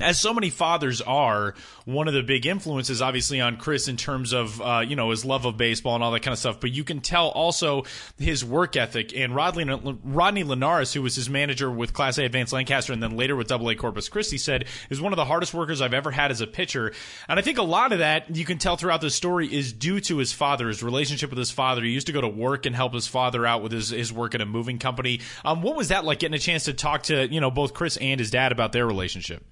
[0.00, 4.32] as so many fathers are, one of the big influences, obviously, on Chris in terms
[4.32, 6.60] of uh, you know his love of baseball and all that kind of stuff.
[6.60, 7.84] But you can tell also
[8.18, 9.16] his work ethic.
[9.16, 9.64] And Rodney,
[10.04, 13.48] Rodney Linares, who was his manager with Class A Advanced Lancaster and then later with
[13.48, 16.40] Double A Corpus Christi, said is one of the hardest workers I've ever had as
[16.40, 16.92] a pitcher.
[17.28, 20.00] And I think a lot of that you can tell throughout the story is due
[20.02, 21.82] to his father, his relationship with his father.
[21.82, 24.34] He used to go to work and help his father out with his, his work
[24.34, 25.20] at a moving company.
[25.44, 27.96] Um, what was that like getting a chance to talk to you know both Chris
[27.96, 29.44] and his dad about their relationship?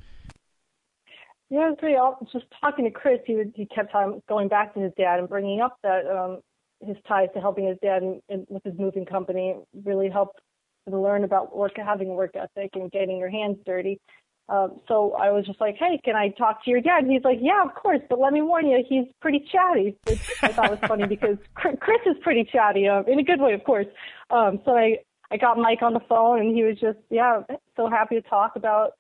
[1.49, 2.27] Yeah, it was pretty awesome.
[2.33, 5.29] Just talking to Chris, he would he kept on going back to his dad and
[5.29, 6.41] bringing up that um,
[6.85, 10.41] his ties to helping his dad in, in, with his moving company really helped
[10.89, 14.01] to learn about work, having a work ethic and getting your hands dirty.
[14.49, 17.03] Um, so I was just like, hey, can I talk to your dad?
[17.03, 20.21] And he's like, yeah, of course, but let me warn you, he's pretty chatty, which
[20.43, 23.65] I thought was funny because Chris is pretty chatty, um, in a good way, of
[23.65, 23.87] course.
[24.31, 24.99] Um, so I,
[25.33, 27.43] I got Mike on the phone and he was just, yeah,
[27.77, 28.93] so happy to talk about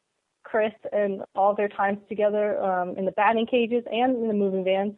[0.47, 4.65] Chris and all their times together um, in the batting cages and in the moving
[4.65, 4.95] vans.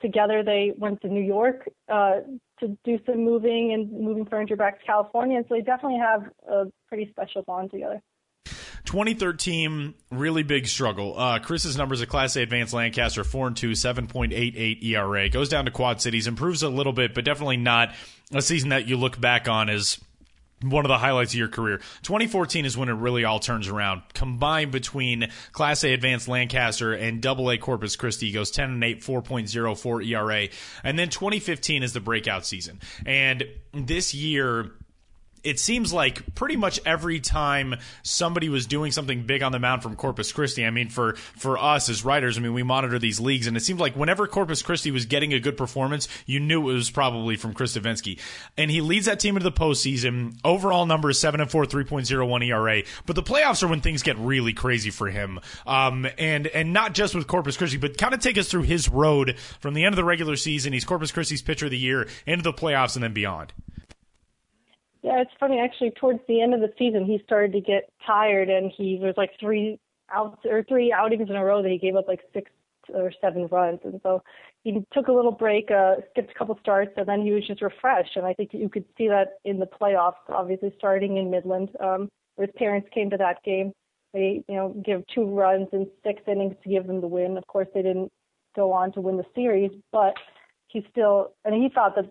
[0.00, 2.20] Together, they went to New York uh,
[2.60, 5.36] to do some moving and moving furniture back to California.
[5.36, 8.00] And so they definitely have a pretty special bond together.
[8.84, 11.18] 2013, really big struggle.
[11.18, 15.28] Uh, Chris's numbers at Class A Advanced Lancaster, 4 and 2, 7.88 ERA.
[15.28, 17.92] Goes down to Quad Cities, improves a little bit, but definitely not
[18.32, 19.98] a season that you look back on as
[20.62, 21.78] one of the highlights of your career.
[22.02, 24.02] 2014 is when it really all turns around.
[24.14, 29.00] Combined between Class A Advanced Lancaster and Double A Corpus Christi goes 10 and 8,
[29.00, 30.48] 4.04 ERA.
[30.82, 32.80] And then 2015 is the breakout season.
[33.06, 34.72] And this year,
[35.42, 39.82] it seems like pretty much every time somebody was doing something big on the mound
[39.82, 43.20] from Corpus Christi, I mean, for for us as writers, I mean, we monitor these
[43.20, 46.70] leagues, and it seems like whenever Corpus Christi was getting a good performance, you knew
[46.70, 48.18] it was probably from Chris Devenski.
[48.56, 50.38] And he leads that team into the postseason.
[50.44, 52.82] Overall number is 7 and 4, 3.01 ERA.
[53.06, 55.40] But the playoffs are when things get really crazy for him.
[55.66, 58.88] Um, and, and not just with Corpus Christi, but kind of take us through his
[58.88, 60.72] road from the end of the regular season.
[60.72, 63.52] He's Corpus Christi's pitcher of the year into the playoffs and then beyond.
[65.02, 65.92] Yeah, it's funny actually.
[65.92, 69.30] Towards the end of the season, he started to get tired, and he was like
[69.38, 69.78] three
[70.10, 72.50] outs or three outings in a row that he gave up like six
[72.94, 74.22] or seven runs, and so
[74.64, 77.62] he took a little break, uh, skipped a couple starts, and then he was just
[77.62, 78.16] refreshed.
[78.16, 82.08] And I think you could see that in the playoffs, obviously starting in Midland, um,
[82.36, 83.72] where his parents came to that game.
[84.14, 87.36] They, you know, give two runs in six innings to give them the win.
[87.36, 88.10] Of course, they didn't
[88.56, 90.14] go on to win the series, but
[90.68, 92.06] he still, and he thought that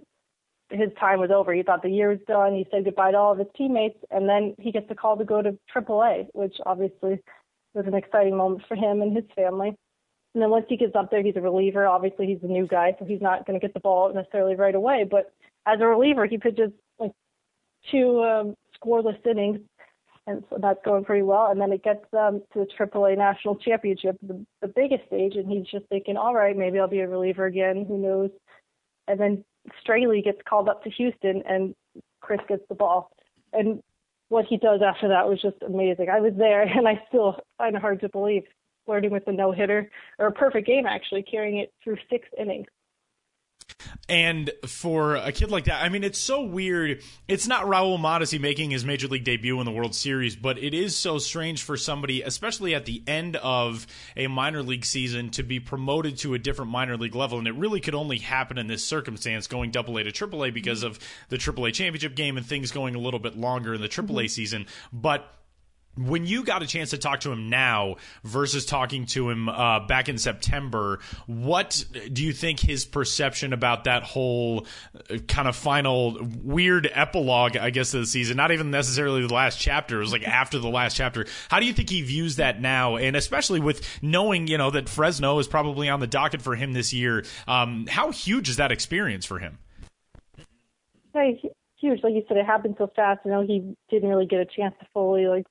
[0.70, 1.54] his time was over.
[1.54, 2.54] He thought the year was done.
[2.54, 5.26] He said goodbye to all of his teammates, and then he gets the call to
[5.26, 7.20] go to AAA, which obviously
[7.74, 9.70] was an exciting moment for him and his family.
[10.34, 11.88] And then once he gets up there, he's a reliever.
[11.88, 14.76] Obviously, he's a new guy, so he's not going to get the ball necessarily right
[14.76, 15.06] away.
[15.10, 15.34] But
[15.66, 17.12] as a reliever, he pitches like
[17.90, 19.62] two um, scoreless innings,
[20.28, 21.48] and so that's going pretty well.
[21.50, 25.50] And then it gets them to the AAA National Championship, the, the biggest stage, and
[25.50, 27.86] he's just thinking, all right, maybe I'll be a reliever again.
[27.88, 28.32] Who knows?
[29.08, 29.46] And then
[29.86, 31.76] Straily gets called up to Houston, and
[32.22, 33.12] Chris gets the ball.
[33.54, 33.82] And
[34.30, 36.10] what he does after that was just amazing.
[36.10, 38.44] I was there, and I still find it hard to believe,
[38.86, 39.90] flirting with a no hitter
[40.20, 42.68] or a perfect game, actually, carrying it through six innings.
[44.10, 47.02] And for a kid like that, I mean, it's so weird.
[47.28, 50.74] It's not Raul Mondesi making his major league debut in the World Series, but it
[50.74, 55.44] is so strange for somebody, especially at the end of a minor league season, to
[55.44, 57.38] be promoted to a different minor league level.
[57.38, 60.52] And it really could only happen in this circumstance, going double A to triple A
[60.52, 61.00] because of
[61.30, 64.20] the triple A championship game and things going a little bit longer in the triple
[64.20, 64.28] A mm-hmm.
[64.30, 64.66] season.
[64.94, 65.32] But
[65.98, 69.80] when you got a chance to talk to him now versus talking to him uh,
[69.82, 74.66] back in September, what do you think his perception about that whole
[75.10, 79.34] uh, kind of final weird epilogue, I guess, of the season, not even necessarily the
[79.34, 81.26] last chapter, it was like after the last chapter.
[81.50, 82.98] How do you think he views that now?
[82.98, 86.74] And especially with knowing, you know, that Fresno is probably on the docket for him
[86.74, 89.58] this year, um, how huge is that experience for him?
[91.14, 91.42] Very
[91.80, 92.04] huge.
[92.04, 93.22] Like you said, it happened so fast.
[93.26, 95.46] You know, he didn't really get a chance to fully like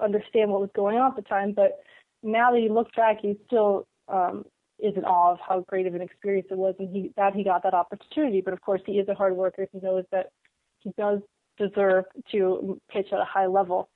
[0.00, 1.52] understand what was going on at the time.
[1.52, 1.80] But
[2.22, 4.44] now that he looks back, he still um,
[4.78, 7.44] is in awe of how great of an experience it was, and he that he
[7.44, 8.40] got that opportunity.
[8.40, 9.66] But of course, he is a hard worker.
[9.72, 10.30] He knows that
[10.80, 11.20] he does
[11.58, 13.88] deserve to pitch at a high level.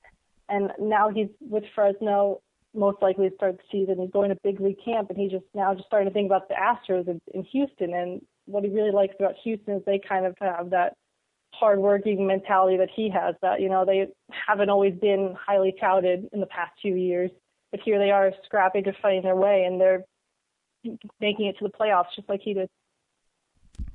[0.49, 2.41] And now he's with Fresno,
[2.75, 4.01] most likely to start the season.
[4.01, 6.49] He's going to big league camp, and he just now just starting to think about
[6.49, 7.93] the Astros in, in Houston.
[7.93, 10.95] And what he really likes about Houston is they kind of have that
[11.53, 13.35] hardworking mentality that he has.
[13.43, 14.09] That you know they
[14.47, 17.31] haven't always been highly touted in the past few years,
[17.71, 20.05] but here they are scrapping to fighting their way, and they're
[21.21, 22.69] making it to the playoffs just like he did.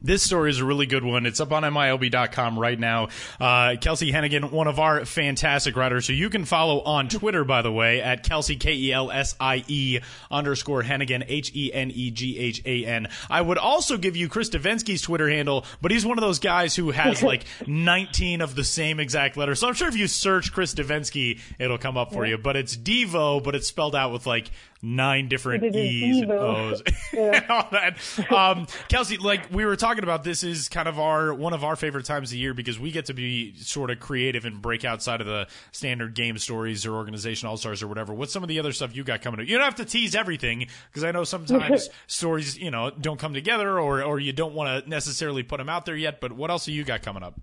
[0.06, 1.26] This story is a really good one.
[1.26, 3.06] It's up on MILB.com right now.
[3.40, 7.62] Uh, Kelsie Heneghan, one of our fantastic writers, who you can follow on Twitter, by
[7.62, 10.00] the way, at Kelsie, K E L S I E
[10.30, 13.08] underscore Heneghan, H E N E G H A N.
[13.30, 16.76] I would also give you Chris Devenski's Twitter handle, but he's one of those guys
[16.76, 19.62] who has like 19 of the same exact letters.
[19.62, 22.38] So I'm sure if you search Chris Devenski, it'll come up for you.
[22.38, 24.52] But it's Devo, but it's spelled out with like
[24.84, 26.84] nine different E's and O's
[27.18, 27.98] and all that.
[28.30, 31.76] Um, Kelsie, like we were talking about, this is kind of our one of our
[31.76, 35.22] favorite times of year because we get to be sort of creative and break outside
[35.22, 38.14] of the standard game stories or organization all stars or whatever.
[38.14, 39.48] What's some of the other stuff you got coming up?
[39.48, 43.34] You don't have to tease everything because I know sometimes stories, you know, don't come
[43.34, 46.20] together or or you don't want to necessarily put them out there yet.
[46.20, 47.40] But what else have you got coming up?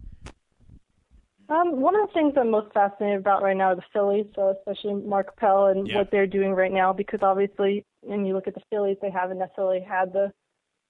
[1.51, 4.57] Um, one of the things I'm most fascinated about right now are the Phillies, so
[4.57, 5.99] especially Mark Appel and yeah.
[5.99, 9.39] what they're doing right now, because obviously, when you look at the Phillies, they haven't
[9.39, 10.33] necessarily had the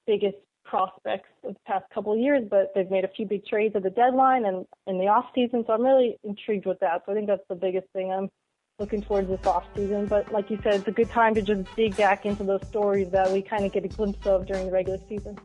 [0.06, 0.36] biggest
[0.66, 3.82] prospects of the past couple of years, but they've made a few big trades at
[3.82, 5.64] the deadline and in the off season.
[5.66, 7.04] So I'm really intrigued with that.
[7.06, 8.28] So I think that's the biggest thing I'm
[8.78, 10.06] looking towards this off season.
[10.06, 13.10] But like you said, it's a good time to just dig back into those stories
[13.12, 15.38] that we kind of get a glimpse of during the regular season.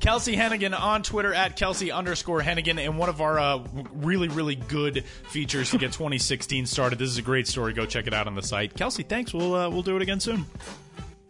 [0.00, 4.54] Kelsie Heneghan on Twitter at Kelsie underscore Heneghan, and one of our uh, really, really
[4.54, 6.98] good features to get 2016 started.
[6.98, 7.72] This is a great story.
[7.72, 8.74] Go check it out on the site.
[8.74, 9.34] Kelsie, thanks.
[9.34, 10.46] We'll uh, we'll do it again soon.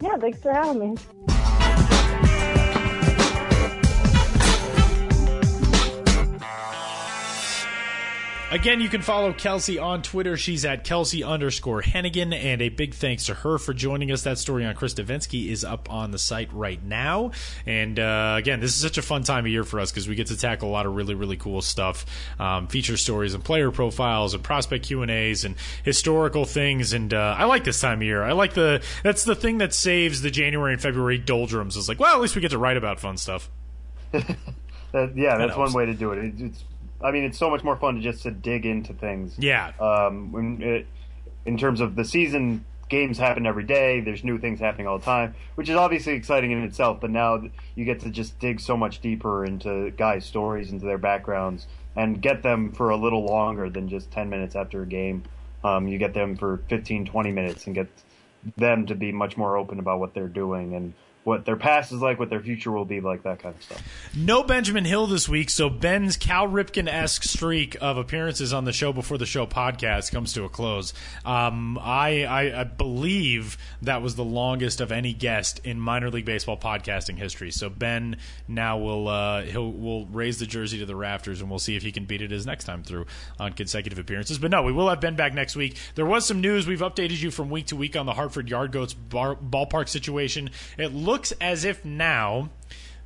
[0.01, 1.38] Yeah, thanks for having me.
[8.51, 10.39] Again, you can follow Kelsie on Twitter.
[10.39, 12.33] She's at Kelsie underscore Heneghan.
[12.33, 14.23] And a big thanks to her for joining us.
[14.23, 17.33] That story on Chris Devenski is up on the site right now.
[17.67, 20.15] And uh, again, this is such a fun time of year for us because we
[20.15, 22.07] get to tackle a lot of really, really cool stuff.
[22.39, 26.95] Um, feature stories and player profiles and prospect Q&As and historical things.
[26.95, 28.23] And uh, I like this time of year.
[28.23, 32.01] I like the, that's the thing that saves the January and February doldrums is like,
[32.01, 33.51] well, at least we get to write about fun stuff.
[34.93, 36.19] That- yeah, that's one way to do it.
[36.25, 36.35] it.
[36.39, 36.65] It's,
[37.01, 39.35] I mean, it's so much more fun to just to dig into things.
[39.39, 39.73] Yeah.
[39.79, 40.87] Um, when it,
[41.47, 44.01] in terms of the season, games happen every day.
[44.01, 47.01] There's new things happening all the time, which is obviously exciting in itself.
[47.01, 47.43] But now
[47.75, 52.21] you get to just dig so much deeper into guys' stories, into their backgrounds, and
[52.21, 55.25] get them for a little longer than just 10 minutes after a game.
[55.65, 57.89] Um, you get them for 15, 20 minutes and get
[58.57, 60.95] them to be much more open about what they're doing and
[61.29, 64.11] what their past is like, what their future will be like, that kind of stuff.
[64.17, 68.73] No Benjamin Hill this week, so Ben's Cal Ripken esque streak of appearances on the
[68.73, 70.95] show before the show podcast comes to a close.
[71.27, 76.25] Um, I, I, I believe that was the longest of any guest in minor league
[76.25, 77.51] baseball podcasting history.
[77.51, 78.17] So Ben
[78.49, 81.83] now will uh, he'll will raise the jersey to the rafters, and we'll see if
[81.83, 83.05] he can beat it his next time through
[83.39, 84.39] on consecutive appearances.
[84.39, 85.77] But no, we will have Ben back next week.
[85.95, 86.67] There was some news.
[86.67, 90.49] We've updated you from week to week on the Hartford Yard Goats bar, ballpark situation.
[90.79, 92.51] It looks as if now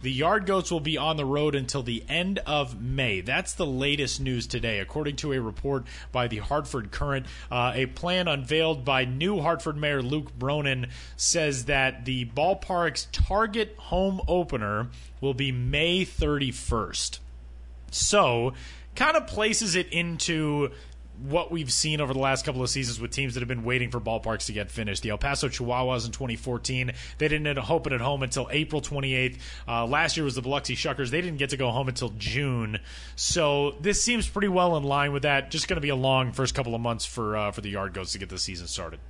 [0.02, 3.20] the Yard Goats will be on the road until the end of May.
[3.20, 7.26] That's the latest news today, according to a report by the Hartford Courant.
[7.50, 13.76] Uh, a plan unveiled by new Hartford Mayor Luke Bronin says that the ballpark's target
[13.78, 14.88] home opener
[15.20, 17.20] will be May 31st.
[17.92, 18.54] So,
[18.96, 20.72] kind of places it into
[21.28, 23.90] what we've seen over the last couple of seasons with teams that have been waiting
[23.90, 25.02] for ballparks to get finished.
[25.02, 29.38] The El Paso Chihuahuas in 2014, they didn't open at home until April 28th.
[29.66, 31.10] Uh, last year was the Biloxi Shuckers.
[31.10, 32.78] They didn't get to go home until June.
[33.16, 35.50] So this seems pretty well in line with that.
[35.50, 37.94] Just going to be a long first couple of months for uh, for the Yard
[37.94, 39.00] Goats to get the season started.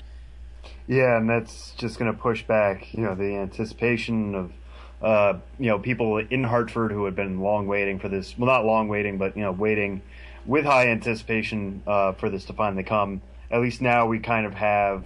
[0.86, 4.52] Yeah, and that's just going to push back, you know, the anticipation of,
[5.00, 8.36] uh, you know, people in Hartford who had been long waiting for this.
[8.36, 10.02] Well, not long waiting, but you know, waiting
[10.47, 13.22] with high anticipation uh, for this to finally come.
[13.51, 15.05] At least now we kind of have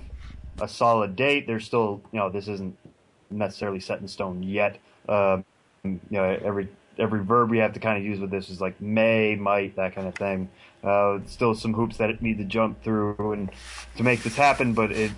[0.60, 1.46] a solid date.
[1.46, 2.76] There's still, you know, this isn't
[3.30, 4.78] necessarily set in stone yet.
[5.08, 5.44] Um,
[5.84, 6.68] you know, every
[6.98, 9.94] every verb we have to kind of use with this is like may, might, that
[9.94, 10.48] kind of thing.
[10.82, 13.50] Uh, still some hoops that it need to jump through and
[13.96, 15.10] to make this happen, but it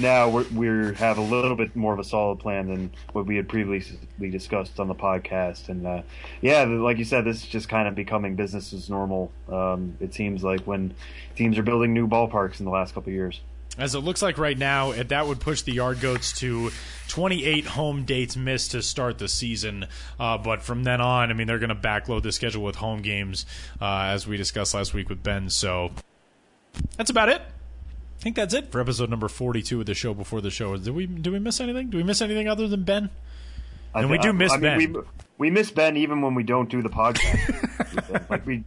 [0.00, 3.48] now we have a little bit more of a solid plan than what we had
[3.48, 3.98] previously
[4.30, 5.68] discussed on the podcast.
[5.68, 6.02] And uh,
[6.40, 9.32] yeah, like you said, this is just kind of becoming business as normal.
[9.48, 10.94] Um, it seems like when
[11.34, 13.40] teams are building new ballparks in the last couple of years.
[13.78, 16.70] As it looks like right now, that would push the Yard Goats to
[17.08, 19.86] 28 home dates missed to start the season.
[20.18, 23.02] Uh, but from then on, I mean, they're going to backload the schedule with home
[23.02, 23.44] games,
[23.78, 25.50] uh, as we discussed last week with Ben.
[25.50, 25.90] So
[26.96, 27.42] that's about it.
[28.18, 30.76] I think that's it for episode number 42 of the show before the show.
[30.76, 31.90] Did we do we miss anything?
[31.90, 33.10] Do we miss anything other than Ben?
[33.94, 34.92] I and we do miss I mean, Ben.
[34.94, 35.00] We,
[35.38, 38.30] we miss Ben even when we don't do the podcast.
[38.30, 38.64] like we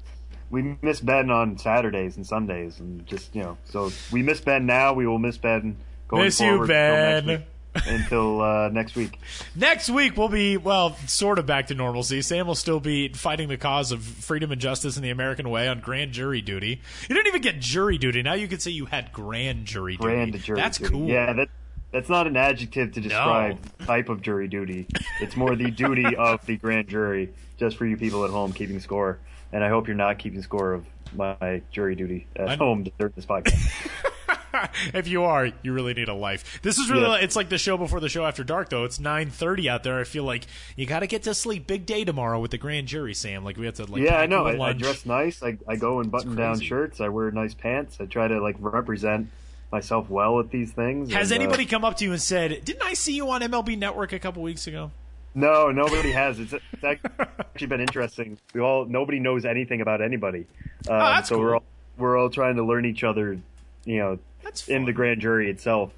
[0.50, 4.66] we miss Ben on Saturdays and Sundays, and just you know, so we miss Ben
[4.66, 4.94] now.
[4.94, 5.78] We will miss Ben
[6.08, 7.44] going Miss you, forward until Ben.
[7.88, 9.20] Until uh, next week.
[9.56, 12.22] Next week we'll be well, sort of back to normalcy.
[12.22, 15.68] Sam will still be fighting the cause of freedom and justice in the American way
[15.68, 16.82] on grand jury duty.
[17.08, 18.22] You didn't even get jury duty.
[18.22, 20.04] Now you could say you had grand jury duty.
[20.04, 20.60] Grand jury.
[20.60, 20.92] That's duty.
[20.92, 21.08] cool.
[21.08, 21.50] Yeah, that
[21.92, 24.88] that's not an adjective to describe type of jury duty.
[25.22, 27.34] It's more the duty of the grand jury.
[27.58, 29.20] Just for you people at home keeping score,
[29.52, 33.14] and I hope you're not keeping score of my jury duty at I- home during
[33.16, 33.90] this podcast.
[34.94, 36.60] if you are, you really need a life.
[36.62, 37.24] This is really Yeah.
[37.24, 38.84] it's like the show before the show after dark though.
[38.84, 40.00] It's 9:30 out there.
[40.00, 40.46] I feel like
[40.76, 41.68] you got to get to sleep.
[41.68, 43.44] Big day tomorrow with the grand jury, Sam.
[43.44, 44.46] Like we have to like yeah, I know.
[44.46, 45.42] I, I, dress nice.
[45.44, 47.00] I, I go in button down shirts.
[47.02, 47.98] I wear nice pants.
[48.00, 49.30] I try to like represent
[49.72, 51.12] myself well at these things.
[51.14, 53.42] Has and, uh, anybody come up to you and said, "Didn't I see you on
[53.42, 54.92] MLB Network a couple weeks ago?"
[55.36, 56.40] No, nobody has.
[56.40, 58.38] It's, it's actually been interesting.
[58.54, 60.48] We all nobody knows anything about anybody.
[60.90, 61.64] Um, Oh, that's so we're all
[61.98, 63.40] we're all trying to learn each other.
[63.86, 64.20] You know,
[64.68, 65.92] in the grand jury itself.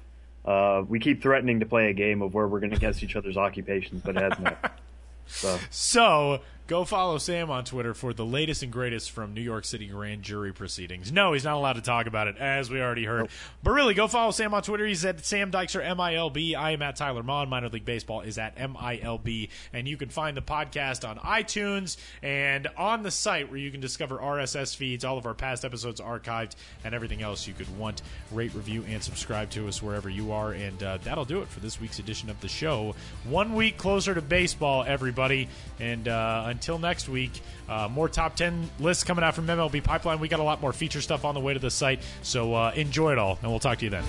[0.44, 3.14] Uh, we keep threatening to play a game of where we're going to guess each
[3.16, 4.56] other's occupations, but it hasn't.
[5.26, 9.64] So So go follow Sam on Twitter for the latest and greatest from New York
[9.64, 11.12] City grand jury proceedings.
[11.12, 13.28] No, he's not allowed to talk about it, as we already heard.
[13.62, 14.86] But really, go follow Sam on Twitter.
[14.86, 16.54] He's at Sam Dykstra, M-I-L-B.
[16.54, 17.48] I am at Tyler Maun.
[17.48, 19.50] Minor League Baseball is at M-I-L-B.
[19.72, 23.80] And you can find the podcast on iTunes and on the site where you can
[23.80, 26.54] discover RSS feeds, all of our past episodes archived,
[26.84, 28.02] and everything else you could want.
[28.30, 30.52] Rate, review, and subscribe to us wherever you are.
[30.52, 32.94] And uh, that'll do it for this week's edition of the show.
[33.24, 35.48] One week closer to baseball, everybody.
[35.78, 37.32] And uh, until until next week,
[37.68, 40.20] uh, more top 10 lists coming out from MLB Pipeline.
[40.20, 42.00] We got a lot more feature stuff on the way to the site.
[42.22, 44.04] So uh, enjoy it all, and we'll talk to you then.